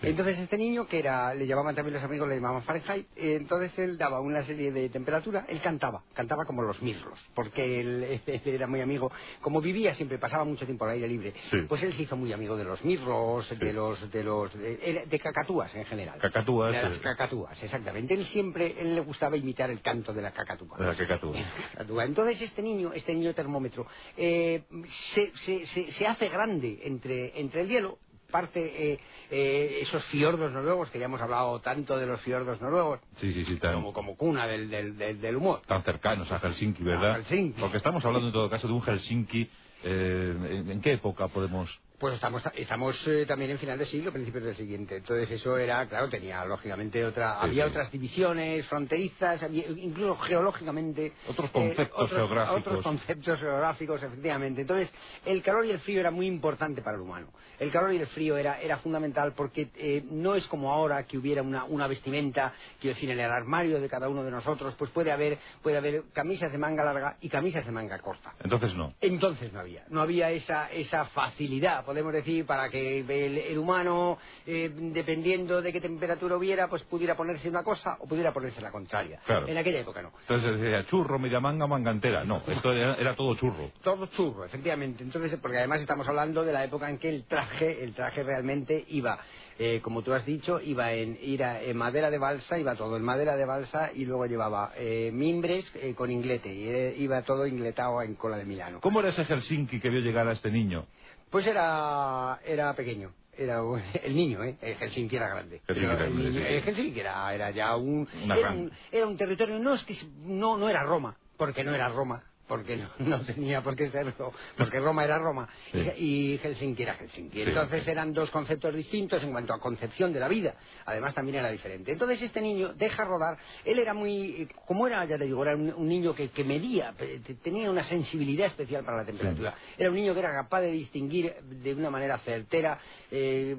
[0.04, 0.10] Sí.
[0.10, 3.78] Entonces este niño, que era, le llamaban también los amigos, le llamaban Fahrenheit, eh, entonces
[3.80, 8.42] él daba una serie de temperatura, él cantaba, cantaba como los mirlos, porque él, él
[8.46, 9.12] era muy amigo,
[9.42, 11.62] como vivía siempre, pasaba mucho tiempo al aire libre, Sí.
[11.70, 15.74] pues él se hizo muy amigo de los mirlos, de los, de los, de, cacatúas
[15.76, 16.20] en general.
[16.20, 18.14] Cacatúas, De las cacatúas, exactamente.
[18.14, 20.78] Él siempre, él le gustaba imitar el canto de la cacatúa.
[20.78, 20.96] De la.
[20.96, 21.38] Cacatúa.
[22.06, 23.88] Entonces este niño, este niño termómetro,
[24.18, 28.00] eh, se, se- se- se hace grande entre, entre el hielo,
[28.34, 28.60] parte
[28.94, 33.32] eh, eh, esos fiordos noruegos, que ya hemos hablado tanto de los fiordos noruegos, Sí,
[33.32, 35.62] sí, sí, tan, como, como cuna del, del, del- del humor.
[35.68, 37.12] tan cercanos a Helsinki, ¿verdad?
[37.12, 37.62] A Helsinki.
[37.62, 39.50] Porque estamos hablando en todo caso de un Helsinki.
[39.86, 41.70] eh, ¿en, en qué época podemos...?
[42.04, 44.98] Pues estamos, estamos eh, también en final de siglo, principios del siguiente.
[44.98, 47.70] Entonces eso era, claro, tenía lógicamente otra, Sí, había sí.
[47.70, 51.14] otras divisiones fronterizas, había- incluso geológicamente.
[51.30, 52.60] Otros eh, conceptos otros- geográficos.
[52.60, 54.60] Otros conceptos geográficos, efectivamente.
[54.60, 54.92] Entonces
[55.26, 57.28] el calor y el frío era muy importante para el humano.
[57.58, 61.18] El calor y el frío era, era fundamental porque eh, no es como ahora que
[61.18, 64.92] hubiera una, una vestimenta, quiero decir, en el armario de cada uno de nosotros, pues
[64.92, 68.34] puede haber, puede haber camisas de manga larga y camisas de manga corta.
[68.44, 68.94] Entonces no.
[69.00, 74.18] Entonces no había, no había esa, esa facilidad, podemos decir, para que el, el humano,
[74.48, 78.72] eh, dependiendo de qué temperatura hubiera, pues pudiera ponerse una cosa o pudiera ponerse la
[78.72, 79.20] contraria.
[79.24, 79.48] Claro.
[79.48, 80.12] En aquella época no.
[80.22, 82.24] Entonces decía churro, media manga, manga entera.
[82.24, 83.70] No, esto era, era todo churro.
[83.84, 85.04] Todo churro, efectivamente.
[85.04, 88.86] Entonces, porque además estamos hablando de la época en que el traje, el traje realmente
[88.88, 89.20] iba,
[89.60, 93.04] eh, como tú has dicho, iba en, era en madera de balsa, iba todo en
[93.04, 97.46] madera de balsa y luego llevaba eh, mimbres eh, con inglete, y eh, iba todo
[97.46, 98.80] ingletado en cola de Milano.
[98.82, 100.88] ¿Cómo era ese Helsinki que vio llegar a este niño?
[101.34, 103.12] Pues era, era pequeño.
[103.36, 103.60] Era
[104.04, 104.56] el niño, ¿eh?
[104.62, 105.62] El Helsinki era grande.
[105.68, 109.58] Helsinki era el, niño- el Helsinki era, era ya un era, un era un territorio,
[109.58, 113.62] no es que no, no era Roma, porque no era Roma, porque no, no tenía
[113.62, 115.80] por qué serlo, porque Roma era Roma Sí.
[115.98, 117.38] y, y Helsinki era Helsinki.
[117.44, 117.50] Sí.
[117.50, 120.56] Entonces eran dos conceptos distintos en cuanto a concepción de la vida.
[120.86, 121.92] Además también era diferente.
[121.92, 123.38] Entonces este niño deja rodar.
[123.66, 126.94] Él era muy, como era, ya te digo, era un, un niño que, que medía,
[127.42, 129.56] tenía una sensibilidad especial para la temperatura.
[129.78, 132.80] Era un niño que era capaz de distinguir de una manera certera.
[133.12, 133.56] eh,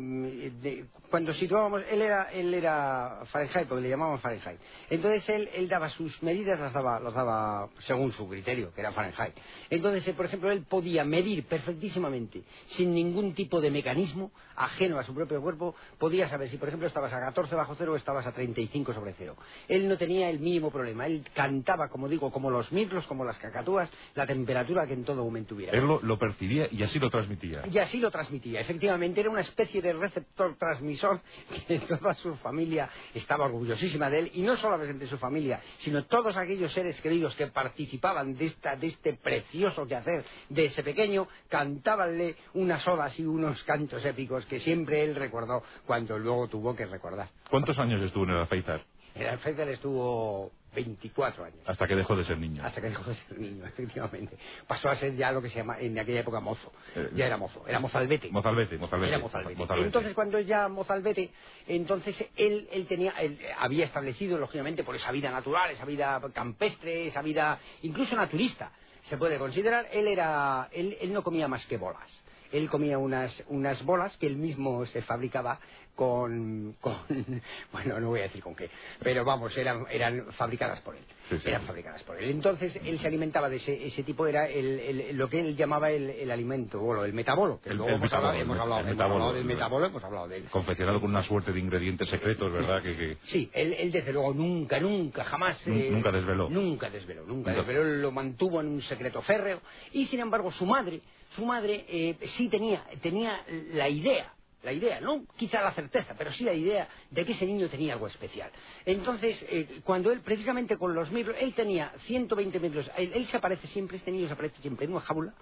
[0.60, 4.58] de- cuando situábamos, él era, él era Fahrenheit, porque le llamaban Fahrenheit.
[4.90, 8.92] Entonces él, él daba sus medidas, las daba, las daba según su criterio, que era
[8.92, 9.34] Fahrenheit.
[9.70, 15.04] Entonces, eh, por ejemplo, él podía medir perfectísimamente, sin ningún tipo de mecanismo ajeno a
[15.04, 18.26] su propio cuerpo, podía saber si, por ejemplo, estabas a 14 bajo cero o estabas
[18.26, 19.36] a 35 sobre cero.
[19.68, 21.06] Él no tenía el mínimo problema.
[21.06, 25.24] Él cantaba, como digo, como los mirlos, como las cacatúas, la temperatura que en todo
[25.24, 25.76] momento hubiera.
[25.76, 27.62] Él lo, lo percibía y así lo transmitía.
[27.70, 28.60] Y así lo transmitía.
[28.60, 31.20] Efectivamente, era una especie de receptor transmisor
[31.66, 34.30] que toda su familia estaba orgullosísima de él.
[34.34, 39.14] Y no solamente su familia, sino todos aquellos seres queridos que participaban de, de este
[39.14, 45.14] precioso quehacer de ese pequeño, cantábanle unas odas y unos cantos épicos que siempre él
[45.14, 47.28] recordó cuando luego tuvo que recordar.
[47.50, 48.80] ¿Cuántos años estuvo en el Alféizar?
[49.14, 51.58] El Alféizar estuvo 24 años.
[51.66, 52.62] Hasta que dejó de ser niño.
[52.64, 54.36] Hasta que dejó de ser niño, efectivamente.
[54.66, 56.72] Pasó a ser ya lo que se llama en aquella época mozo.
[56.94, 58.30] Eh, ya era mozo, era mozalbete.
[58.30, 59.12] Mozalbete, mozalbete.
[59.12, 59.56] Era mozalbete.
[59.56, 59.86] Mozalbete.
[59.86, 61.30] Entonces, cuando ya mozalbete,
[61.66, 67.06] entonces él, él tenía, él había establecido, lógicamente, por esa vida natural, esa vida campestre,
[67.06, 68.72] esa vida incluso naturista,
[69.04, 72.23] se puede considerar, él era, él, él no comía más que bolas
[72.56, 75.58] él comía unas, unas bolas que él mismo se fabricaba
[75.94, 76.96] con, con,
[77.72, 78.68] bueno, no voy a decir con qué,
[79.00, 81.02] pero vamos, eran, eran fabricadas por él.
[81.28, 81.48] Sí, sí.
[81.48, 82.30] Eran fabricadas por él.
[82.30, 85.90] Entonces, él se alimentaba de ese, ese tipo, era el, el- lo que él llamaba
[85.90, 89.14] el, el alimento, bolo, el metabolo, que El- luego hemos, hablado, hemos hablado, hemos metabolo,
[89.14, 90.44] hablado del el- metabolo, hemos hablado de él.
[90.50, 92.82] Confeccionado con una suerte de ingredientes secretos, ¿verdad?
[92.82, 95.64] Que, que- Sí, él, él desde luego nunca, nunca, jamás...
[95.68, 96.50] Nun- nunca desveló.
[96.50, 97.62] Nunca desveló, nunca, Nunca.
[97.62, 99.60] desveló, lo mantuvo en un secreto férreo.
[99.92, 101.00] Y sin embargo su madre,
[101.34, 106.32] su madre eh, sí tenía, tenía la idea, la idea, no quizá la certeza, pero
[106.32, 108.50] sí la idea de que ese niño tenía algo especial.
[108.86, 113.36] Entonces, eh, cuando él, precisamente con los mirlos, él tenía 120 metros, él, él se
[113.36, 115.34] aparece siempre, este niño se aparece siempre en una jaula,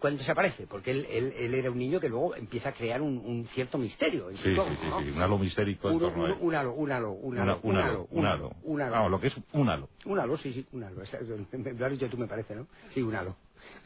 [0.00, 3.00] cuando se aparece, porque él, él- él era un niño que luego empieza a crear
[3.00, 4.98] un, un cierto misterio en su Sí, sí, sí, ¿no?
[5.00, 6.36] sí, un halo misérico en Un, torno a un- él.
[6.40, 8.52] un halo, un halo, un halo, un halo, un halo.
[8.62, 8.90] un halo.
[8.92, 9.88] Vamos, lo que es un halo.
[10.06, 11.02] Un halo, sí, sí, un halo.
[11.78, 12.66] Lo has dicho tú, me parece, ¿no?
[12.92, 13.36] Sí, un halo.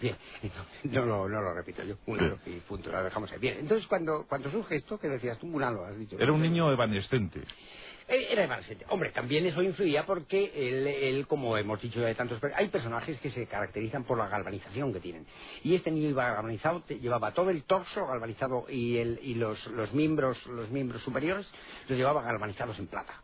[0.00, 3.38] Bien, entonces, no, lo- no lo repito yo, un halo, y punto, lo dejamos ahí.
[3.38, 6.16] Bien, entonces cuando, cuando surge esto, que decías tú, un halo, has dicho.
[6.18, 7.40] Era un niño evanescente.
[8.06, 8.84] Eh, Era evanescente.
[8.90, 12.38] Hombre, también eso influía porque él, él, como hemos dicho ya de tantos...
[12.54, 15.26] Hay personajes que se caracterizan por la galvanización que tienen.
[15.62, 19.66] Y este niño iba galvanizado, te- llevaba todo el torso galvanizado y, el, y los,
[19.68, 21.50] los miembros los miembros superiores
[21.88, 23.14] los llevaba galvanizados en plata.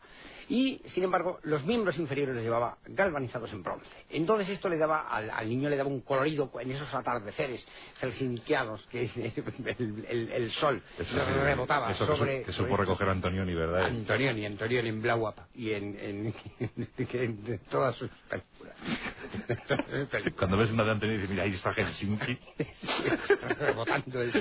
[0.50, 3.86] Y, sin embargo, los miembros inferiores los llevaba galvanizados en bronce.
[4.10, 7.64] Entonces esto le daba, al, al niño le daba un colorido en esos atardeceres
[8.02, 9.02] helsinkianos que
[9.78, 12.42] el, el- el sol Eso rebotaba eso sobre...
[12.42, 13.84] que, sobre supo recoger Antonioni, ¿verdad?
[13.86, 18.10] Antonioni, Antonioni en Blauap y en, en, en- en todas sus
[20.36, 22.38] Cuando ves una de Antonioni dices, mira, ahí está Helsinki.
[23.58, 24.32] rebotando en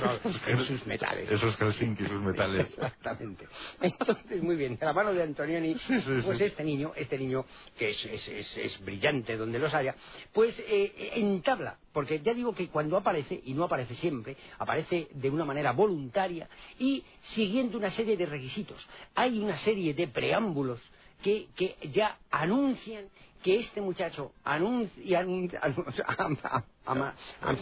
[0.65, 1.32] sus metales.
[1.32, 2.67] Esos Helsinki, sus metales.
[2.67, 3.47] Exactamente.
[3.82, 6.43] Entonces, muy bien, de la mano de Antonioni, Sí, sí, pues sí.
[6.45, 7.45] este niño, este niño
[7.77, 9.95] que es, es- es- es brillante donde los haya,
[10.34, 15.29] pues eh, entabla, porque ya digo que cuando aparece, y no aparece siempre, aparece de
[15.29, 18.88] una manera voluntaria y siguiendo una serie de requisitos.
[19.15, 20.82] Hay una serie de preámbulos
[21.23, 23.05] que, que ya anuncian
[23.43, 25.21] que este muchacho anuncia,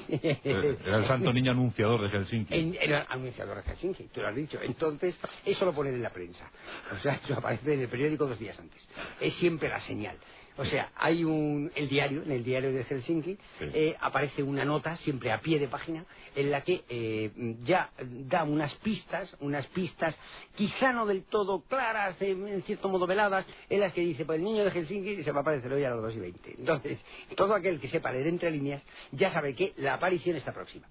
[0.09, 2.53] Eh, Era el santo niño anunciador de Helsinki.
[2.53, 4.59] en, el anunciador de Helsinki, tú lo has dicho.
[4.61, 6.49] Entonces, eso lo ponen en la prensa.
[6.95, 8.87] O sea, eso aparece en el periódico dos días antes.
[9.19, 10.17] Es siempre la señal.
[10.57, 14.97] O sea, hay un, el diario, en el diario de Helsinki, eh, aparece una nota,
[14.97, 17.31] siempre a pie de página, en la que eh,
[17.63, 17.91] ya
[18.25, 20.17] da unas pistas, unas pistas
[20.55, 24.39] quizá no del todo claras, eh, en cierto modo veladas, en las que dice, pues
[24.39, 26.55] el niño de Helsinki se va a aparecer hoy a las 2 y 20.
[26.57, 26.99] Entonces,
[27.35, 30.87] todo aquel que sepa leer entre líneas ya sabe que la aparición está próxima.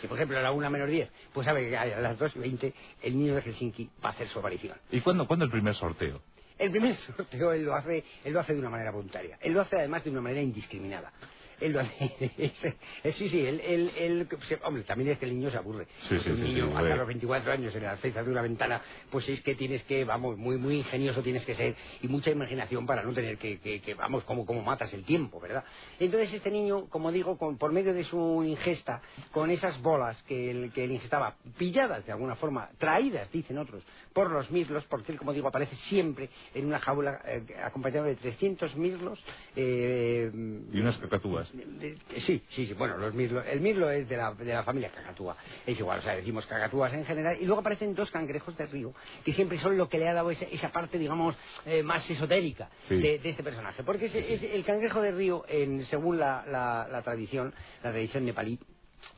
[0.00, 2.74] Si por ejemplo era una menos 10, pues sabe que a las 2 y 20
[3.02, 4.76] el niño de Helsinki va a hacer su aparición.
[4.90, 6.20] ¿Y cuándo, cuándo el primer sorteo?
[6.58, 9.38] El primer sorteo él lo hace, él lo hace de una manera voluntaria.
[9.40, 11.12] Él lo hace además de una manera indiscriminada.
[11.60, 12.12] Él lo hace.
[12.38, 12.64] es-
[13.04, 15.86] es- sí, sí, él, él, él- se- hombre, también es que el niño se aburre.
[16.00, 19.28] Sí, un sí, niño hasta los 24 años en la cesta de una ventana, pues
[19.28, 23.02] es que tienes que, vamos, muy, muy ingenioso tienes que ser y mucha imaginación para
[23.02, 25.64] no tener que, que, que, vamos, como, como matas el tiempo, ¿verdad?
[25.98, 29.00] Entonces este niño, como digo, con, por medio de su ingesta,
[29.32, 33.82] con esas bolas que él, que él ingestaba, pilladas de alguna forma, traídas, dicen otros,
[34.12, 38.16] por los mirlos, porque él, como digo, aparece siempre en una jaula eh, acompañado de
[38.16, 39.22] 300 mirlos.
[39.56, 40.30] eh,
[40.72, 41.45] Y unas cacatúas.
[41.50, 45.36] Sí, sí, sí, bueno, los mirlos, el mirlo es de la, de la familia cacatúa,
[45.66, 48.94] es igual, o sea, decimos cacatúas en general, y luego aparecen dos cangrejos de río,
[49.24, 52.68] que siempre son lo que le ha dado esa, esa parte, digamos, eh, más esotérica
[52.88, 52.96] Sí.
[53.00, 57.02] de, de este personaje, porque ese- el cangrejo de río, en, según la, la- la
[57.02, 58.58] tradición, la tradición nepalí,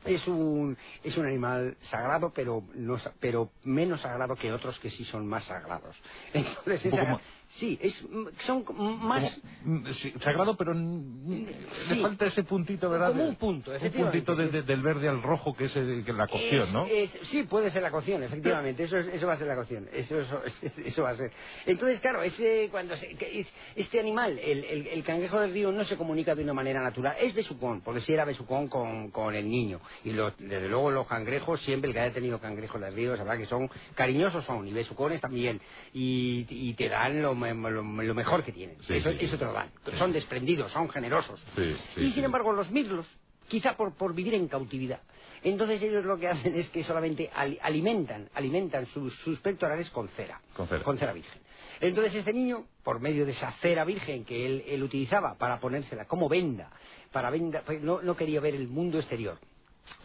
[0.05, 5.03] es un, es un animal sagrado, pero, no, pero menos sagrado que otros que sí
[5.05, 5.95] son más sagrados.
[6.33, 7.93] Entonces, Un poco esa- sí, es,
[8.39, 8.63] son
[9.01, 9.41] más...
[9.63, 9.87] Como, mm,
[10.19, 11.45] sagrado, pero Sí.
[11.89, 13.09] le falta ese puntito, ¿verdad?
[13.09, 14.21] Como un punto, Un efectivamente.
[14.21, 16.85] puntito de- de- del verde al rojo, que es el- que la cocción, Es- ¿no?
[16.85, 18.83] es- sí, puede ser la cocción, efectivamente.
[18.83, 19.87] Eso, es- eso va a ser la cocción.
[19.91, 20.41] Eso, eso,
[20.85, 21.31] eso va a ser.
[21.65, 25.71] Entonces, claro, ese, cuando se- que es- este animal, el, el- el cangrejo del río,
[25.71, 27.15] no se comunica de una manera natural.
[27.19, 29.79] Es besucón, porque si era besucón con, con el niño.
[30.03, 33.37] Y los- desde luego los cangrejos, siempre el que haya tenido cangrejos del río, sabrá
[33.37, 35.59] que son cariñosos son, y besucones también.
[35.93, 38.77] Y, y te dan lo me- lo- lo mejor que tienen.
[38.83, 39.37] Sí, eso, sí, eso sí.
[39.39, 39.71] te lo dan.
[39.97, 41.43] Son desprendidos, son generosos.
[41.55, 43.07] Sí, y sin embargo, los mirlos,
[43.47, 45.01] quizá por, por vivir en cautividad,
[45.43, 50.07] entonces ellos lo que hacen es que solamente al- alimentan, alimentan sus, sus pectorales con
[50.09, 50.41] cera.
[50.55, 51.13] Con cera.
[51.13, 51.41] virgen.
[51.81, 56.05] Entonces este niño, por medio de esa cera virgen que él, él utilizaba para ponérsela
[56.05, 56.71] como venda,
[57.11, 59.39] para venda, pues no, no quería ver el mundo exterior.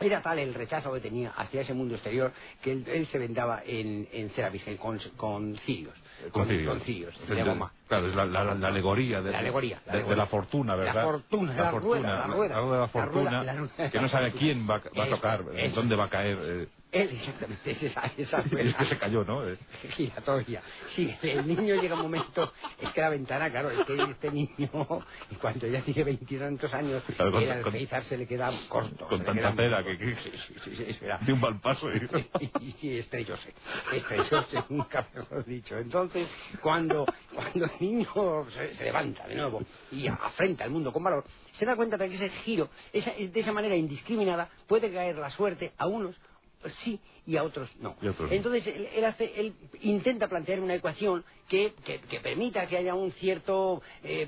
[0.01, 2.33] Era tal el rechazo que tenía hacia ese mundo exterior
[2.63, 5.95] que él, él se vendaba en, en cera virgen con, con cirios.
[6.31, 6.69] Con cirios.
[6.75, 7.15] Con cirios.
[7.89, 10.17] Claro, es la, la- la alegoría, de La alegoría, la de, de alegoría.
[10.25, 10.95] la fortuna, ¿verdad?
[10.95, 12.61] La fortuna, la rueda, la rueda.
[12.61, 13.31] de la fortuna,
[13.93, 15.77] que no sabe quién va, va a tocar, eso.
[15.77, 16.39] dónde va a caer.
[16.43, 18.69] eh, Él, exactamente, es esa, esa y rueda.
[18.69, 19.43] es que se cayó, ¿no?
[19.97, 20.63] Giratoria.
[20.95, 24.49] Sí, el niño llega un momento, es que la ventana, claro, es que este niño,
[25.31, 29.07] en cuanto ya tiene veintitantos años, Claro, con- el alféizar se le queda corto.
[29.09, 30.31] con tanta que- que- Sí,
[30.63, 31.19] sí, sí, espera.
[31.19, 31.89] de un mal paso.
[32.41, 33.53] y- y, y estrellóse,
[33.93, 35.77] estrellóse, nunca mejor dicho.
[35.77, 36.29] Entonces,
[36.61, 38.07] cuando, cuando el niño
[38.51, 42.09] se, se levanta de nuevo y afrenta al mundo con valor, se da cuenta de
[42.09, 46.15] que ese giro, esa- de esa manera indiscriminada, puede caer la suerte a unos
[46.69, 47.97] sí y a otros no.
[48.01, 48.31] A otros.
[48.33, 52.95] Entonces, él, él hace, él intenta plantear una ecuación que, que- que permita que haya
[52.95, 54.27] un cierto, eh,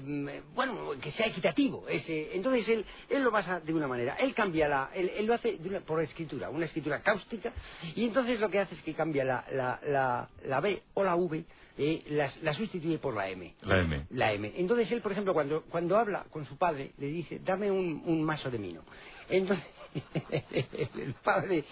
[0.54, 1.86] bueno, que sea equitativo.
[1.88, 4.16] Ese, entonces, él, él lo basa de una manera.
[4.16, 7.52] Él cambia la, él, él lo hace de una- por escritura, una escritura cáustica,
[7.94, 11.16] y entonces lo que hace es que cambia la, la, la, la B o la
[11.16, 11.44] V,
[11.78, 13.54] eh, las- la sustituye por la M.
[13.62, 14.06] La M.
[14.10, 14.52] La M.
[14.56, 18.22] Entonces él, por ejemplo, cuando, cuando habla con su padre, le dice, dame un, un
[18.22, 18.82] maso de mino.
[19.28, 19.64] Entonces,
[20.96, 21.64] el padre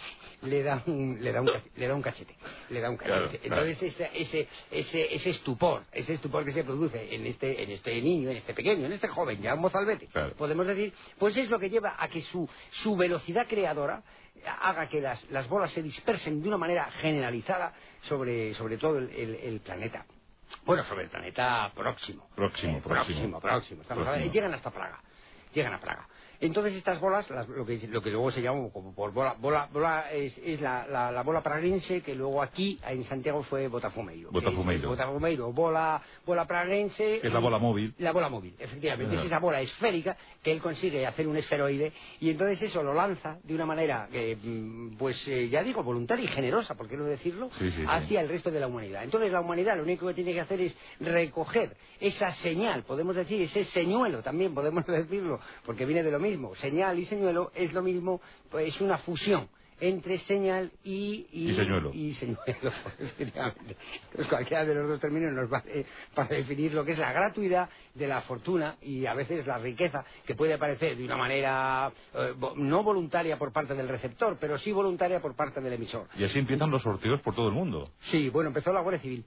[0.43, 2.35] le da un, le da un, le da un cachete.
[2.71, 3.49] Le da un Claro, cachete.
[3.49, 3.63] claro.
[3.65, 8.01] Entonces ese, ese, ese, ese estupor, ese estupor que se produce en este, en este
[8.01, 10.35] niño, en este pequeño, en este joven, ya un mozalbete, Claro.
[10.37, 14.03] podemos decir, pues es lo que lleva a que su, su velocidad creadora
[14.47, 17.73] haga que las, las bolas se dispersen de una manera generalizada
[18.03, 20.05] sobre, sobre todo el- el- el planeta.
[20.65, 22.29] Bueno, sobre el planeta próximo.
[22.35, 23.41] Próximo, Eh, próximo.
[23.41, 23.83] próximo, próximo.
[23.83, 24.15] Estamos Próximo.
[24.15, 25.01] hablando- llegan hasta Praga.
[25.53, 26.09] Llegan a Praga.
[26.45, 29.67] Entonces estas bolas, las- lo, que, lo que luego se llama como por bola, bola,
[29.73, 34.31] bola es, es la, la- la bola praguense que luego aquí en Santiago fue Botafumeiro.
[34.31, 34.91] Botafumeiro.
[34.91, 37.21] Botafumeiro, bola, bola praguense.
[37.27, 37.95] Es la bola móvil.
[37.99, 39.17] La bola móvil, efectivamente.
[39.17, 43.39] Es esa bola esférica que él consigue hacer un esferoide y entonces eso lo lanza
[43.43, 47.49] de una manera, mm, pues eh, ya digo, voluntaria y generosa, por qué no decirlo,
[47.55, 47.85] Sí, sí, sí.
[47.89, 49.03] hacia el resto de la humanidad.
[49.03, 53.41] Entonces la humanidad lo único que tiene que hacer es recoger esa señal, podemos decir,
[53.41, 56.34] ese señuelo también podemos decirlo, porque viene de lo mismo.
[56.57, 58.21] Señal y señuelo es lo mismo,
[58.51, 59.49] pues es una fusión
[59.81, 61.91] entre señal y, Y señuelo.
[61.93, 62.45] y señuelo,
[62.99, 63.77] efectivamente.
[64.05, 67.69] Entonces cualquiera de los dos términos nos vale para definir lo que es la gratuidad
[67.93, 72.35] de la fortuna y a veces la riqueza que puede aparecer de una manera eh,
[72.57, 76.07] no voluntaria por parte del receptor, pero sí voluntaria por parte del emisor.
[76.17, 77.91] Y así empiezan los sorteos por todo el mundo.
[77.99, 79.25] Sí, bueno, empezó la Guardia Civil.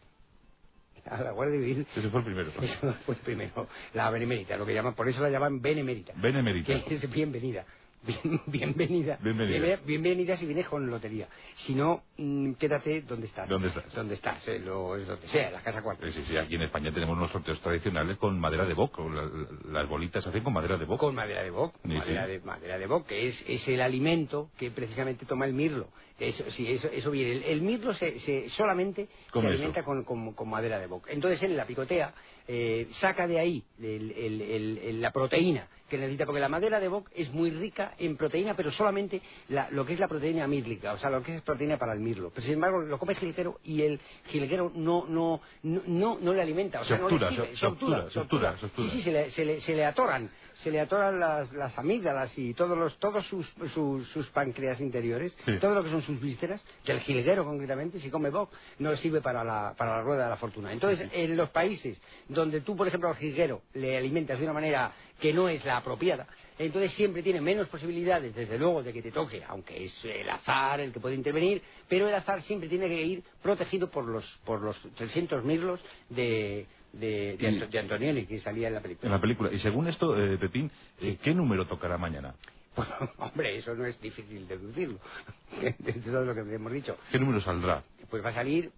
[1.12, 1.88] A la Guardia Civil.
[1.96, 2.52] Ese fue el primero.
[2.62, 6.14] Eso fue primero, la benemérita, lo que llaman, por eso la llaman benemérita.
[6.16, 6.84] Benemérita.
[6.84, 7.66] Que es bienvenida.
[8.08, 9.18] Bien- bienvenida.
[9.22, 9.58] Bienvenida.
[9.60, 11.28] Bienve- bienvenida si vienes con lotería.
[11.56, 13.50] Si no, mm, quédate donde estás.
[13.50, 13.94] ¿Dónde estás?
[13.94, 16.06] Donde estás, eh, lo, es donde sea, la casa cuarta.
[16.08, 18.98] Sí, sí, sí, aquí en España tenemos unos sorteos tradicionales con madera de boc.
[19.00, 19.30] la-
[19.72, 21.00] las bolitas se hacen con madera de boc.
[21.00, 22.32] Con madera de boc, Sí, madera, sí.
[22.32, 25.90] de, madera de boc, que es, es el alimento que precisamente toma el mirlo.
[26.20, 27.34] Eso, sí, eso, eso viene.
[27.34, 29.48] El, el mirlo se, se- solamente se eso.
[29.48, 31.06] alimenta con, con- con madera de boc.
[31.10, 32.14] Entonces él la picotea,
[32.48, 36.82] eh, saca de ahí el- el- el- el- la proteína que necesita, porque la madera
[36.82, 40.46] de boc es muy rica en proteína, pero solamente la- lo que es la proteína
[40.46, 42.30] mirlica, o sea, lo que es proteína para el mirlo.
[42.34, 46.34] Pero sin embargo lo come el jilguero y el jilguero no, no, no, no, no
[46.34, 48.90] le alimenta, o Se sea, no le sirve, se- se obtura, se obtura, se obtura.
[48.92, 50.30] Sí, sí, se le, se le- se le atoran,
[50.64, 55.38] se le atoran las, las amígdalas y todos los, todos sus, sus, sus páncreas interiores,
[55.46, 55.58] Sí.
[55.60, 58.98] todo lo que son sus vísceras, que el jilguero concretamente, si come boc, no le
[58.98, 60.72] sirve para la, para la rueda de la fortuna.
[60.74, 64.92] Entonces, en los países donde tú, por ejemplo, al jilguero le alimentas de una manera
[65.20, 66.28] que no es la apropiada,
[66.60, 70.80] entonces siempre tiene menos posibilidades, desde luego, de que te toque, aunque es el azar
[70.80, 74.62] el que puede intervenir, pero el azar siempre tiene que ir protegido por los, por
[74.62, 75.80] los 300 mirlos
[76.10, 76.66] de,
[77.00, 79.12] de, de, Anto- de Antonioni que salía en la En película.
[79.12, 79.52] la película.
[79.52, 80.70] Y según esto, eh, Pepín,
[81.02, 82.34] eh, ¿qué número tocará mañana?
[82.76, 85.00] Bueno, hombre, eso no es difícil deducirlo,
[85.80, 86.98] de todo lo que hemos dicho.
[87.12, 87.84] ¿Qué número saldrá?
[88.10, 88.72] Pues va a salir,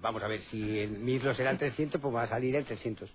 [0.00, 3.10] vamos a ver, si el mirlo será el 300, pues va a salir el 300.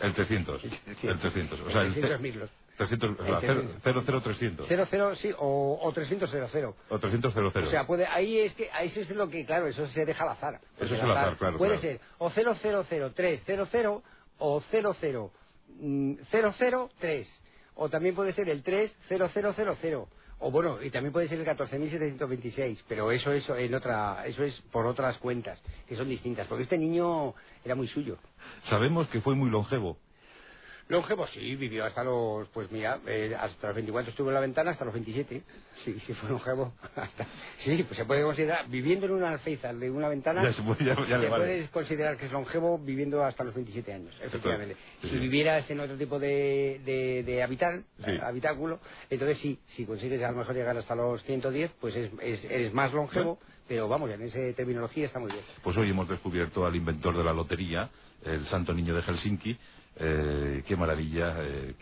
[0.00, 0.62] El 300.
[1.02, 1.60] El 300.
[1.60, 2.50] O sea, el 300 ce- mirlos.
[2.80, 4.06] 300, o sea, 0, 300.
[4.06, 4.66] 0, 300.
[4.66, 6.76] 00, sí, o, o 300 00.
[6.88, 7.66] O 300, 0, 0.
[7.66, 10.24] O sea, puede, ahí es que, ahí eso es lo que, claro, eso se deja
[10.24, 10.60] al azar.
[10.78, 11.98] Eso es al azar, claro, Puede claro.
[11.98, 14.02] ser o 0000300
[14.38, 15.30] o 00
[15.78, 16.14] mm,
[16.98, 17.42] 003.
[17.74, 20.06] O también puede ser el 30000.
[20.38, 24.58] O bueno, y también puede ser el 14.726, pero eso, eso, en otra, eso es
[24.72, 28.16] por otras cuentas, que son distintas, porque este niño era muy suyo.
[28.62, 29.98] Sabemos que fue muy longevo.
[30.90, 34.72] Longevo, sí, vivió hasta los, pues mira, eh, hasta los 24 estuvo en la ventana,
[34.72, 35.40] hasta los 27.
[35.84, 36.74] Sí, sí, fue longevo.
[36.96, 37.26] Hasta,
[37.58, 40.84] sí, pues se puede considerar, viviendo en una alféizar de una ventana, Ya se puede-
[40.84, 41.44] ya- ya le se vale.
[41.44, 44.74] puede considerar que es longevo viviendo hasta los 27 años, efectivamente.
[45.00, 45.18] sí, si sí.
[45.20, 48.10] vivieras en otro tipo de, de, de habital, Sí.
[48.20, 52.44] habitáculo, entonces sí, si consigues a lo mejor llegar hasta los 110, pues es, es-
[52.46, 53.38] eres más longevo,
[53.68, 55.44] pero vamos, en esa terminología está muy bien.
[55.62, 57.88] Pues hoy hemos descubierto al inventor de la lotería,
[58.24, 59.56] el santo niño de Helsinki.
[59.96, 61.36] Eh, qué maravilla.
[61.40, 61.74] eh,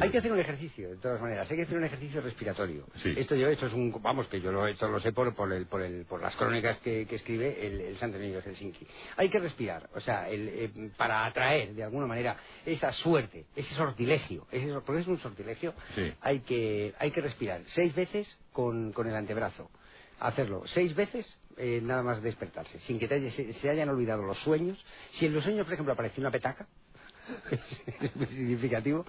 [0.00, 1.50] Hay que hacer un ejercicio, de todas maneras.
[1.50, 2.86] Hay que hacer un ejercicio respiratorio.
[2.94, 3.12] Sí.
[3.16, 5.66] Esto yo, esto es un, vamos, que yo lo, esto lo sé por, por, el,
[5.66, 8.86] por, el, por las crónicas que, que escribe el, el Santo Niño de Helsinki.
[9.16, 13.74] Hay que respirar, o sea, el, eh, para atraer de alguna manera esa suerte, ese
[13.74, 16.12] sortilegio, ese, porque es un sortilegio, Sí.
[16.20, 19.70] hay que, hay que respirar seis veces con, con el antebrazo.
[20.18, 24.22] Hacerlo seis veces, eh, nada más despertarse, sin que te haya- se, se hayan olvidado
[24.22, 24.82] los sueños.
[25.12, 26.66] Si en los sueños, por ejemplo, aparece una petaca,
[28.30, 29.04] significativo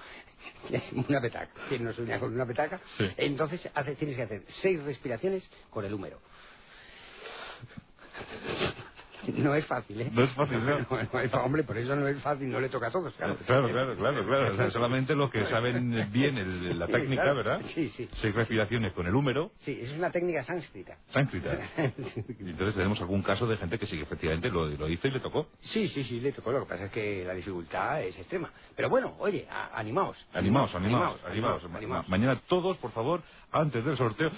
[0.69, 3.05] es una petaca quien no sueña con una petaca Sí.
[3.17, 6.19] entonces hace- tienes que hacer seis respiraciones con el húmero
[9.37, 10.09] no es fácil ¿eh?
[10.11, 10.79] No es fácil, ¿no?
[10.79, 13.67] no es- hombre por eso no es fácil no le toca a todos claro Claro,
[13.69, 14.53] claro, claro, claro.
[14.53, 17.37] O sea, solamente los que saben bien el- la Sí, técnica, claro.
[17.37, 17.61] ¿verdad?
[17.73, 18.09] Sí, sí.
[18.13, 21.57] Seis respiraciones con el húmero, sí es una técnica sánscrita sánscrita.
[22.39, 25.47] Entonces tenemos algún caso de gente que sí efectivamente lo, lo hizo y le tocó.
[25.59, 26.51] Sí, sí, sí, le tocó.
[26.51, 28.51] Lo que pasa es que la dificultad es extrema.
[28.75, 30.17] Pero bueno, oye, a- animaos.
[30.33, 31.69] Animaos, animaos, animaos, animaos.
[31.69, 32.09] Ma- animaos.
[32.09, 33.21] Mañana todos, por favor,
[33.51, 34.31] antes del sorteo,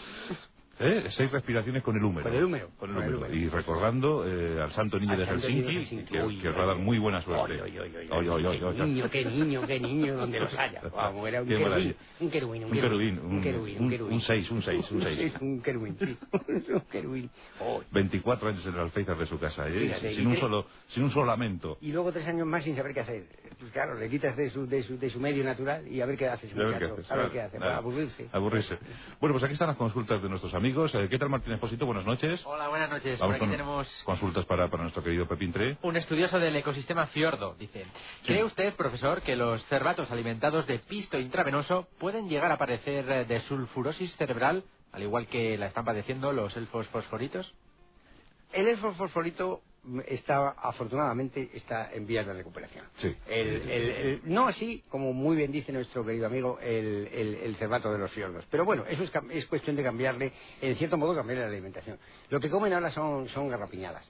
[0.80, 1.04] ¿eh?
[1.10, 2.24] seis respiraciones con el húmero.
[2.28, 3.28] Con el húmero, Con el con el húmero.
[3.28, 3.36] húmero.
[3.36, 6.12] Y recordando eh, al santo niño Al de Helsinki, Helsinki.
[6.12, 6.84] que, Uy, que os va a dar uy.
[6.84, 7.62] muy buena suerte.
[7.62, 10.82] Oy, oy, oy, qué niño, qué niño, qué niño, donde los haya.
[10.94, 14.62] Vamos, era un querubín, un querubín, un querubín, un querubín, un un- un seis, un
[14.62, 15.34] seis, un seis.
[15.42, 16.18] Un querubín, sí.
[16.70, 17.30] Un querubín.
[17.60, 19.72] Oh, 24 años en el alféizar de su casa, ¿eh?
[19.74, 21.78] Fíjate, sin, un solo, sin un solo lamento.
[21.82, 23.24] Y luego tres años más sin saber qué hacer.
[23.60, 26.18] Pues claro, le quitas de su, de su, de su medio natural y a ver
[26.18, 26.94] qué hace ese A ver qué muchacho.
[26.94, 28.30] haces, A ver qué hace, para aburrirse.
[28.32, 28.78] Aburrirse.
[29.20, 30.69] Bueno, pues aquí están las consultas de nuestros amigos.
[30.70, 31.88] Eh, ¿Qué tal, Martín Esposito?
[31.88, 32.46] Buenas noches.
[32.46, 33.20] Hola, buenas noches.
[33.20, 35.80] Vamos Por aquí con tenemos consultas para, para nuestro querido Pepín Tre.
[35.82, 37.56] un estudioso del ecosistema fiordo.
[37.58, 37.88] Dice,
[38.24, 43.26] ¿cree usted, profesor, que los cervatos alimentados de pisto intravenoso pueden llegar a padecer eh,
[43.26, 47.52] de sulfurosis cerebral, al igual que la están padeciendo los elfos fosforitos?
[48.54, 49.62] El elfo fosforito
[50.08, 52.86] está, afortunadamente, está en vías de recuperación.
[52.98, 53.16] Sí.
[53.28, 57.56] El- el- el- no así, como muy bien dice nuestro querido amigo, el, el, el
[57.56, 58.46] cervato de los fiordos.
[58.52, 61.98] Pero bueno, eso es, es cuestión de cambiarle, en cierto modo, cambiarle la alimentación.
[62.30, 64.10] Lo que comen ahora son, son garrapiñadas.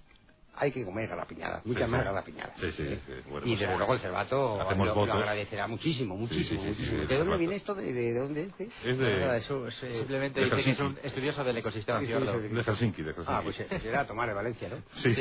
[0.62, 2.06] Hay que comer garrapiñadas, muchas Sí, más sí.
[2.06, 2.60] garrapiñadas.
[2.60, 3.14] Sí, sí, sí.
[3.30, 7.02] Bueno, y pues, desde luego el cervato lo, agradecerá muchísimo, muchísimo, sí, sí, sí, muchísimo.
[7.04, 7.74] el ¿De dónde viene esto?
[7.76, 8.48] ¿De, de, de dónde es?
[8.50, 8.70] este?
[8.90, 12.00] Es de, Nada, eso, es, eh, simplemente de dice que es un estudioso del ecosistema
[12.00, 12.34] Sí, sí, fiordo.
[12.34, 13.32] sí, de Helsinki, de Helsinki.
[13.32, 14.78] Ah, pues eh, será tomar de Valencia, ¿no?
[14.92, 15.16] Sí,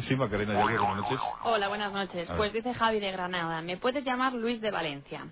[0.00, 1.18] sí, Macarena, ya buenas noches.
[1.42, 2.30] Hola, buenas noches.
[2.36, 5.26] Pues dice Javi de Granada, me puedes llamar Luis de Valencia.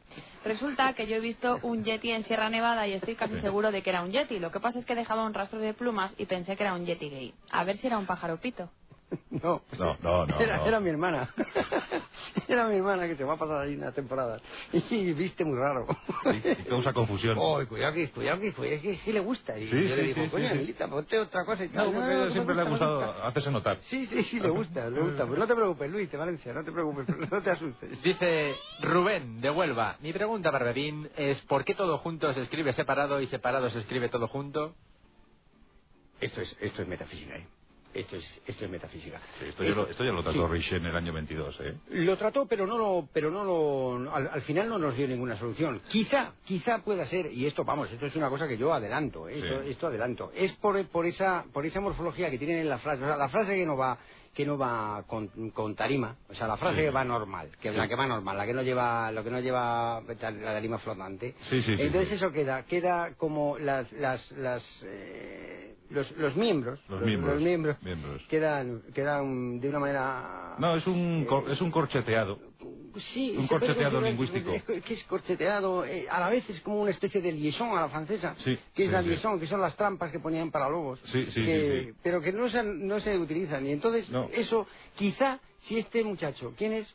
[0.44, 3.82] Resulta que yo he visto un yeti en Sierra Nevada y estoy casi seguro de
[3.82, 4.40] que era un yeti.
[4.40, 6.84] Lo que pasa es que dejaba un rastro de plumas y pensé que era un
[6.84, 7.34] yeti gay.
[7.52, 8.68] A ver si era un pájaro pito.
[9.30, 10.66] No, No, no, no, Era, no.
[10.66, 11.28] era mi hermana.
[12.48, 14.38] era mi hermana que se va a pasar ahí una temporada.
[14.90, 15.86] Y viste muy raro.
[16.26, 17.36] Y, y causa confusión.
[17.38, 19.58] Oh, cuidado que, cuidado que, pues, es que sí le gusta.
[19.58, 20.46] Y Sí, yo sí, le digo, sí, coño.
[20.48, 21.84] Angelita, ponte otra cosa y No, tal.
[21.86, 23.26] porque no, a ella me siempre le ha gusta, gustado gusta.
[23.28, 23.78] hacerse notar.
[23.82, 25.26] Sí, sí, sí, le gusta, le gusta.
[25.26, 28.02] Pues no te preocupes, Luis, de Valencia, no te preocupes, no te asustes.
[28.02, 32.72] Dice Rubén de Huelva, mi pregunta para Bebín es ¿por qué todo junto se escribe
[32.72, 34.74] separado y separado se escribe todo junto?
[36.20, 37.46] Esto es, esto es metafísica, ¿eh?
[37.94, 39.20] Esto es, esto es metafísica.
[39.38, 40.52] Sí, esto, ya lo, esto ya lo trató Sí.
[40.52, 41.74] Riche en el año 22, ¿eh?
[41.90, 45.36] Lo trató, pero no lo, pero no lo, al, al final no nos dio ninguna
[45.36, 45.82] solución.
[45.88, 49.38] Quizá, quizá pueda ser, y esto, vamos, esto es una cosa que yo adelanto, ¿eh?
[49.38, 49.70] esto, Sí.
[49.70, 50.32] esto adelanto.
[50.34, 53.28] Es por, por esa, por esa morfología que tienen en la frase, o sea, la
[53.28, 53.98] frase que no va,
[54.34, 56.82] que no va con, con tarima, o sea, la frase Sí.
[56.84, 57.76] que va normal, que Sí.
[57.76, 61.34] la que va normal, la que no lleva, lo que no lleva la tarima flotante.
[61.42, 67.34] Sí, Entonces eso queda, queda como las, las, las, eh, los, los miembros, Los miembros,
[67.34, 68.22] los miembros, miembros.
[68.28, 72.38] quedan, quedan de una manera No, es un, cor- es un corcheteado.
[72.96, 74.52] Sí, Un corcheteado lingüístico.
[74.84, 77.88] Que, es corcheteado, eh, a la vez es como una especie de liaison a la
[77.88, 79.08] francesa, Sí, que es sí, la sí.
[79.08, 81.94] liaison, que son las trampas que ponían para lobos, Sí, sí, que- sí, sí.
[82.02, 83.66] pero que no se, no se utilizan.
[83.66, 84.28] Y entonces, No.
[84.32, 84.66] eso,
[84.96, 86.94] quizá, si este muchacho, ¿quién es?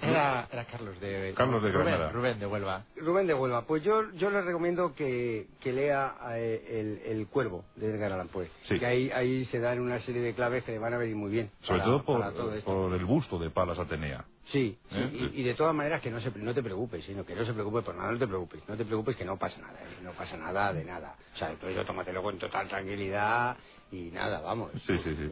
[0.00, 2.12] Era, era Carlos de Carlos de Rubén, Granada.
[2.12, 2.84] Rubén de Huelva.
[2.94, 3.62] Rubén de Huelva.
[3.66, 8.28] Pues yo, yo le recomiendo que, que lea eh, el, el Cuervo de Edgar Allan
[8.28, 8.78] Poe, Sí.
[8.78, 11.32] que ahí, ahí se dan una serie de claves que le van a venir muy
[11.32, 11.50] bien.
[11.62, 12.72] Sobre para- todo por, para todo esto.
[12.72, 14.24] por el busto de Palas Atenea.
[14.52, 15.30] Sí, sí, ¿Eh?
[15.34, 17.52] y, y de todas maneras que no, se, no te preocupes, sino que no se
[17.52, 19.98] preocupe por nada, no te preocupes, no te preocupes que no pasa nada, ¿eh?
[20.02, 21.16] no pasa nada de nada.
[21.34, 23.56] O sea, tú eso tómatelo con total tranquilidad
[23.92, 24.72] y nada, vamos.
[24.82, 25.30] Sí, sí, sí.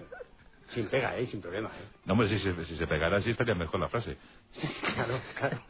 [0.74, 1.26] Sin pega, ¿eh?
[1.26, 1.88] Sin problema, ¿eh?
[2.04, 4.16] No, hombre, si se, si se pegara así estaría mejor la frase.
[4.94, 5.60] Claro, claro.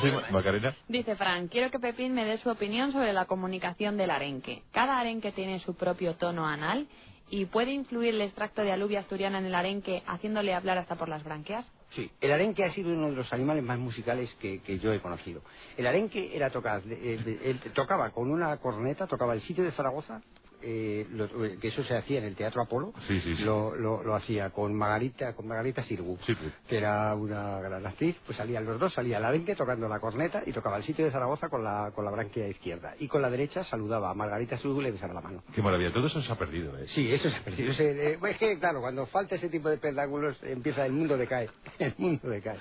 [0.00, 0.74] Sí, Ma- Macarena.
[0.88, 4.62] Dice Fran, quiero que Pepín me dé su opinión sobre la comunicación del arenque.
[4.72, 6.86] Cada arenque tiene su propio tono anal
[7.30, 11.08] y puede influir el extracto de alubia asturiana en el arenque haciéndole hablar hasta por
[11.08, 11.66] las branquias.
[11.94, 15.00] Sí, el arenque ha sido uno de los animales más musicales que, que yo he
[15.00, 15.42] conocido.
[15.76, 20.22] El arenque era tocar, eh, eh, tocaba con una corneta, tocaba el sitio de Zaragoza,
[20.62, 23.44] eh, lo- eh, que eso se hacía en el Teatro Apolo, Sí, sí, sí.
[23.44, 26.38] Lo, lo- lo hacía con Margarita, con Margarita Sirgu, pues.
[26.68, 30.42] que era una gran actriz, pues salían los dos, salía el arenque tocando la corneta
[30.46, 32.94] y tocaba el sitio de Zaragoza con la, con la branquia izquierda.
[32.98, 35.42] Y con la derecha saludaba a Margarita Sirgu y le besaba la mano.
[35.54, 35.92] Qué maravilla.
[35.92, 36.86] Todo eso se ha perdido, ¿eh?
[36.86, 37.72] Sí, eso se ha perdido.
[37.72, 41.48] Ese, eh, es que, claro, cuando falta ese tipo de espectáculos, empieza el mundo decae.
[41.78, 42.56] El mundo decae.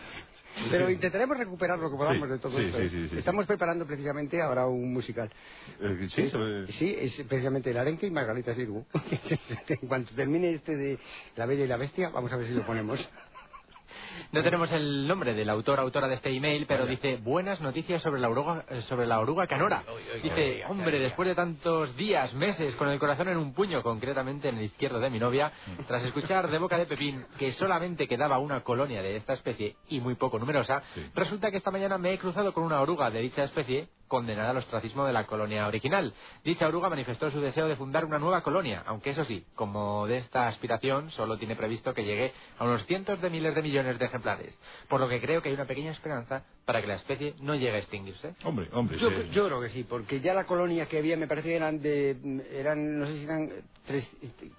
[0.69, 2.77] Pero intentaremos recuperar lo que podamos Sí, de todo sí, esto.
[2.79, 5.29] sí, sí, sí, Estamos preparando precisamente ahora un musical.
[5.79, 8.85] Eh, sí, sobre- sí, es precisamente el arenque y Margarita Sirgu.
[9.67, 10.99] en cuanto termine este de
[11.35, 12.99] La Bella y la Bestia, vamos a ver si lo ponemos.
[14.31, 18.21] No tenemos el nombre del autor autora de este email, pero dice buenas noticias sobre
[18.21, 19.83] la oruga eh, sobre la oruga canora.
[20.23, 24.57] Dice, hombre, después de tantos días, meses, con el corazón en un puño, concretamente en
[24.57, 25.51] el izquierdo de mi novia,
[25.87, 29.99] tras escuchar de boca de Pepín que solamente quedaba una colonia de esta especie y
[29.99, 31.05] muy poco numerosa, Sí.
[31.13, 34.57] resulta que esta mañana me he cruzado con una oruga de dicha especie condenada al
[34.57, 36.13] ostracismo de la colonia original.
[36.43, 40.17] Dicha oruga manifestó su deseo de fundar una nueva colonia, aunque eso sí, como de
[40.17, 44.05] esta aspiración solo tiene previsto que llegue a unos cientos de miles de millones de
[44.05, 44.59] ejemplares,
[44.89, 47.71] por lo que creo que hay una pequeña esperanza para que la especie no llegue
[47.71, 48.35] a extinguirse.
[48.43, 48.97] Hombre, hombre.
[48.97, 49.29] Yo, sí.
[49.31, 52.17] yo creo que sí, porque ya la colonia que había, me parece que eran de.
[52.53, 53.49] eran, no sé si eran.
[53.85, 54.07] Tres,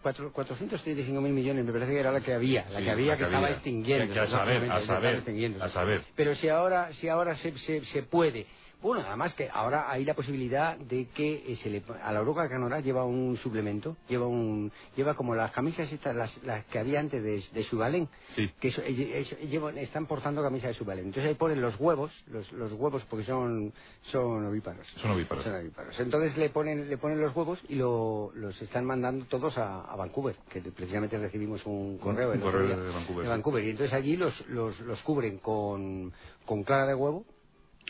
[0.00, 3.12] cuatro, 435 mil millones, me parece que era la que había, la Sí, que había
[3.12, 4.14] la que, que estaba extinguiendo.
[4.14, 5.64] Que a saber, a saber, extinguiéndose.
[5.64, 6.02] a saber.
[6.16, 8.46] Pero si ahora, si ahora se, se, se puede.
[8.82, 12.48] Bueno, además que ahora hay la posibilidad de que eh, se le, a la oruga
[12.48, 16.98] canora lleva un suplemento, lleva un, lleva como las camisas estas, las, las que había
[16.98, 18.50] antes de, de Subalén, Sí.
[18.60, 21.06] que eso- eso- llevan- están portando camisas de Subalén.
[21.06, 23.72] Entonces ahí ponen los huevos, los, los huevos porque son,
[24.02, 24.86] son ovíparos.
[25.00, 25.44] Son ovíparos.
[25.44, 26.00] Son ovíparos.
[26.00, 29.94] Entonces le ponen, le ponen los huevos y lo- los están mandando todos a, a
[29.94, 33.28] Vancouver, que precisamente recibimos un correo, Un otro correo de Vancouver, de.
[33.28, 33.64] Vancouver.
[33.64, 36.12] Y entonces allí los, los, los cubren con,
[36.44, 37.24] con clara de huevo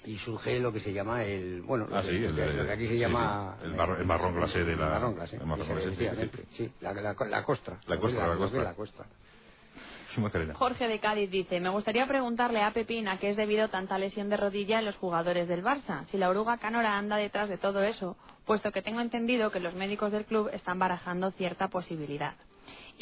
[0.05, 2.67] y surge lo que se llama el bueno lo, Ah, sí, lo el- que- lo
[2.67, 5.15] que aquí se sí, llama sí, el marrón- el marrón glacé de la- el marrón
[5.15, 7.15] glacé, el marrón ese, glacé, sí, la, la, la
[7.45, 8.63] costra La costra, la costra.
[8.63, 10.55] la.
[10.55, 14.29] Jorge de Cádiz dice, me gustaría preguntarle a Pepín a qué es debido tanta lesión
[14.29, 17.83] de rodilla en los jugadores del Barça, si la oruga canora anda detrás de todo
[17.83, 22.35] eso, puesto que tengo entendido que los médicos del club están barajando cierta posibilidad.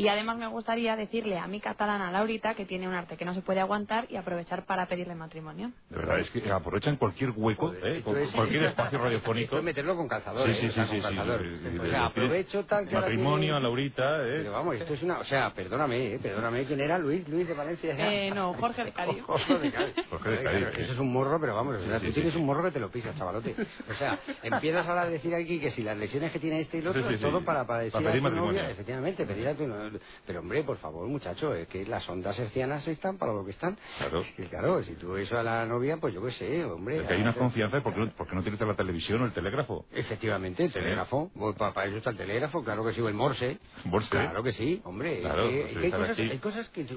[0.00, 3.34] Y además me gustaría decirle a mi catalana Laurita que tiene un arte que no
[3.34, 5.72] se puede aguantar y aprovechar para pedirle matrimonio.
[5.90, 7.98] De verdad, es que aprovechan cualquier hueco, ¿eh?
[7.98, 9.44] es- cualquier espacio radiofónico.
[9.44, 12.88] Esto es meterlo con calzador Sí, sí, sí, sí, sí, sí, o sea aprovecho tal
[12.88, 14.36] que Matrimonio tiene- a Laurita, ¿eh?
[14.38, 16.18] pero vamos esto es una o sea perdóname ¿eh?
[16.18, 19.22] perdóname quién era Luis Luis de Valencia Eh, no, Jorge de Cádiz.
[19.26, 19.94] Jorge de Cádiz.
[20.08, 20.78] Jorge de Cádiz.
[20.78, 22.38] Eso es un morro, pero vamos, o sea, Sí, tú sí, tienes sí.
[22.40, 23.54] un morro que te lo pisas, chavalote.
[23.90, 26.80] O sea, empiezas ahora a decir aquí que si las lesiones que tiene este y
[26.80, 27.22] el otro, Sí, sí, sí.
[27.22, 28.60] todo para, para decir Para a pedir tu matrimonio.
[28.62, 29.89] novia, efectivamente, pedir a tu novia.
[30.26, 33.76] Pero hombre, por favor, muchacho, es que las ondas hercianas están para lo que están.
[33.98, 34.20] Claro.
[34.20, 36.98] Es que, claro, si tú eso a la novia, pues yo qué sé, hombre.
[36.98, 39.24] Es que hay una confianza, ¿por qué no, por qué no utilizas la televisión o
[39.26, 39.86] el telégrafo?
[39.92, 41.30] Efectivamente, el telégrafo.
[41.34, 43.58] Pues, para, para eso está el telégrafo, claro que sí, o el morse.
[43.84, 44.08] Morse.
[44.10, 45.14] Claro que sí, hombre.
[45.18, 46.84] es Claro, que- es que hay, cosas, hay cosas que...
[46.84, 46.96] te-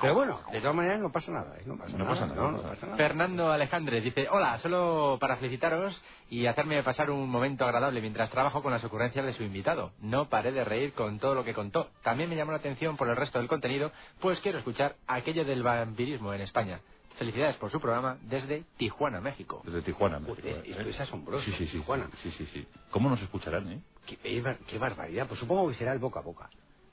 [0.00, 1.56] Pero bueno, de todas maneras no pasa nada.
[1.58, 1.62] ¿eh?
[1.66, 2.10] No pasa No nada.
[2.14, 2.96] pasa nada, no, no no pasa nada.
[2.98, 8.62] Fernando Alejandre dice, hola, solo para felicitaros y hacerme pasar un momento agradable mientras trabajo
[8.62, 9.92] con las ocurrencias de su invitado.
[10.00, 11.88] No paré de reír con todo lo que contó.
[12.02, 13.90] También me llamó la atención por el resto del contenido,
[14.20, 16.80] pues quiero escuchar aquello del vampirismo en España.
[17.16, 19.62] Felicidades por su programa desde Tijuana, México.
[19.64, 20.20] Desde Tijuana.
[20.20, 20.90] México, esto ¿eh?
[20.90, 21.78] es asombroso, Sí, sí, sí.
[21.78, 22.08] Tijuana.
[22.22, 22.66] Sí, sí, sí.
[22.90, 23.80] ¿Cómo nos escucharán, eh?
[24.06, 25.26] Qué, qué bar- qué barbaridad.
[25.26, 26.48] Pues supongo que será el boca a boca.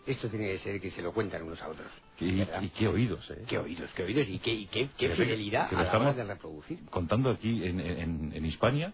[0.07, 1.87] Esto tiene que ser que se lo cuentan unos a otros.
[2.19, 3.43] Y, y qué oídos, eh.
[3.47, 5.97] Qué oídos, qué oídos y qué, y qué, qué Fíjate que- fidelidad que a la
[5.99, 6.79] hora de reproducir.
[6.89, 8.93] Contando aquí en, en, en Hispania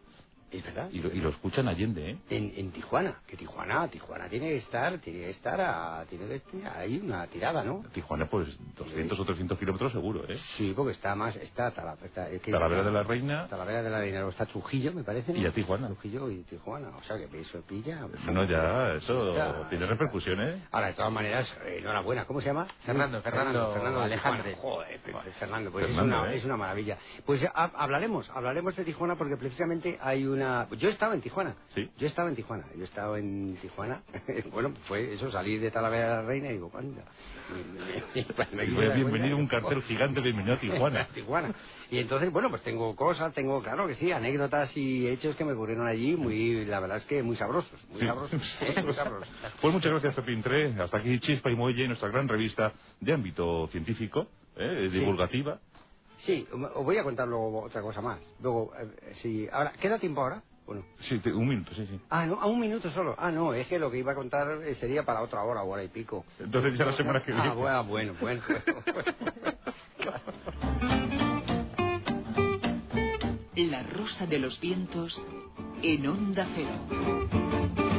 [0.52, 0.89] Es verdad.
[0.91, 2.18] y lo, y lo escuchan allende, ¿eh?
[2.30, 6.36] En, en Tijuana, que Tijuana, Tijuana tiene que estar, tiene que estar a, tiene que
[6.36, 7.84] estar ahí una tirada, ¿no?
[7.93, 10.38] Tijuana, pues 200 o 300 kilómetros seguro, ¿eh?
[10.58, 13.89] Sí, porque está más, está Tala- está- es que- Talavera de la Reina Talavera de
[13.89, 15.32] la Reina, está Trujillo, me parece.
[15.34, 15.39] ¿no?
[15.39, 15.88] Y a Tijuana.
[15.88, 18.06] Trujillo y Tijuana, o sea que eso pilla.
[18.32, 20.62] No, ya, eso Está- tiene repercusiones.
[20.72, 22.66] Ahora, de todas maneras, eh, enhorabuena, ¿cómo se llama?
[22.86, 24.54] Fernando, Fernando de Alejandre.
[24.56, 24.76] Tijuana.
[24.76, 26.38] Joder, pues, Fernando, pues Fernando, es, una, ¿eh?
[26.38, 26.97] es una maravilla.
[27.26, 30.68] Pues ha- hablaremos, hablaremos de Tijuana porque precisamente hay un una...
[30.78, 31.56] Yo estaba en Tijuana.
[31.70, 31.89] Sí.
[31.98, 32.66] Yo estaba en Tijuana.
[32.78, 34.02] Yo estaba en Tijuana.
[34.52, 37.02] bueno, fue eso, salí de Talavera de la Reina y digo, ¿cuándo?
[38.96, 41.08] bienvenido a un cartel gigante, bienvenido a Tijuana.
[41.14, 41.54] Tijuana.
[41.89, 45.54] Y entonces, bueno, pues tengo cosas, tengo, claro que sí, anécdotas y hechos que me
[45.54, 48.06] ocurrieron allí, muy, la verdad es que muy sabrosos, muy Sí.
[48.08, 48.39] sabrosos,
[48.84, 49.30] muy sabrosos.
[49.62, 50.74] Pues muchas gracias, Pepín Tre.
[50.82, 54.89] Hasta aquí Chispa y Muelle, nuestra gran revista de ámbito científico, ¿eh?
[54.92, 55.56] Divulgativa.
[55.56, 55.70] Sí,
[56.51, 58.19] os voy a contar luego otra cosa más.
[58.41, 60.43] Luego, eh, sí, ahora, ¿queda tiempo ahora?
[60.65, 60.84] Bueno.
[60.99, 61.99] Sí, te- un minuto, sí, sí.
[62.09, 63.15] Ah, no, a un minuto solo.
[63.17, 65.84] Ah, no, es que lo que iba a contar eh, sería para otra hora, hora
[65.84, 66.24] y pico.
[66.39, 67.49] Entonces ya la semana que viene.
[67.49, 68.41] Ah, bueno, bueno, bueno.
[73.55, 75.22] La rosa de los vientos
[75.84, 77.91] en onda cero.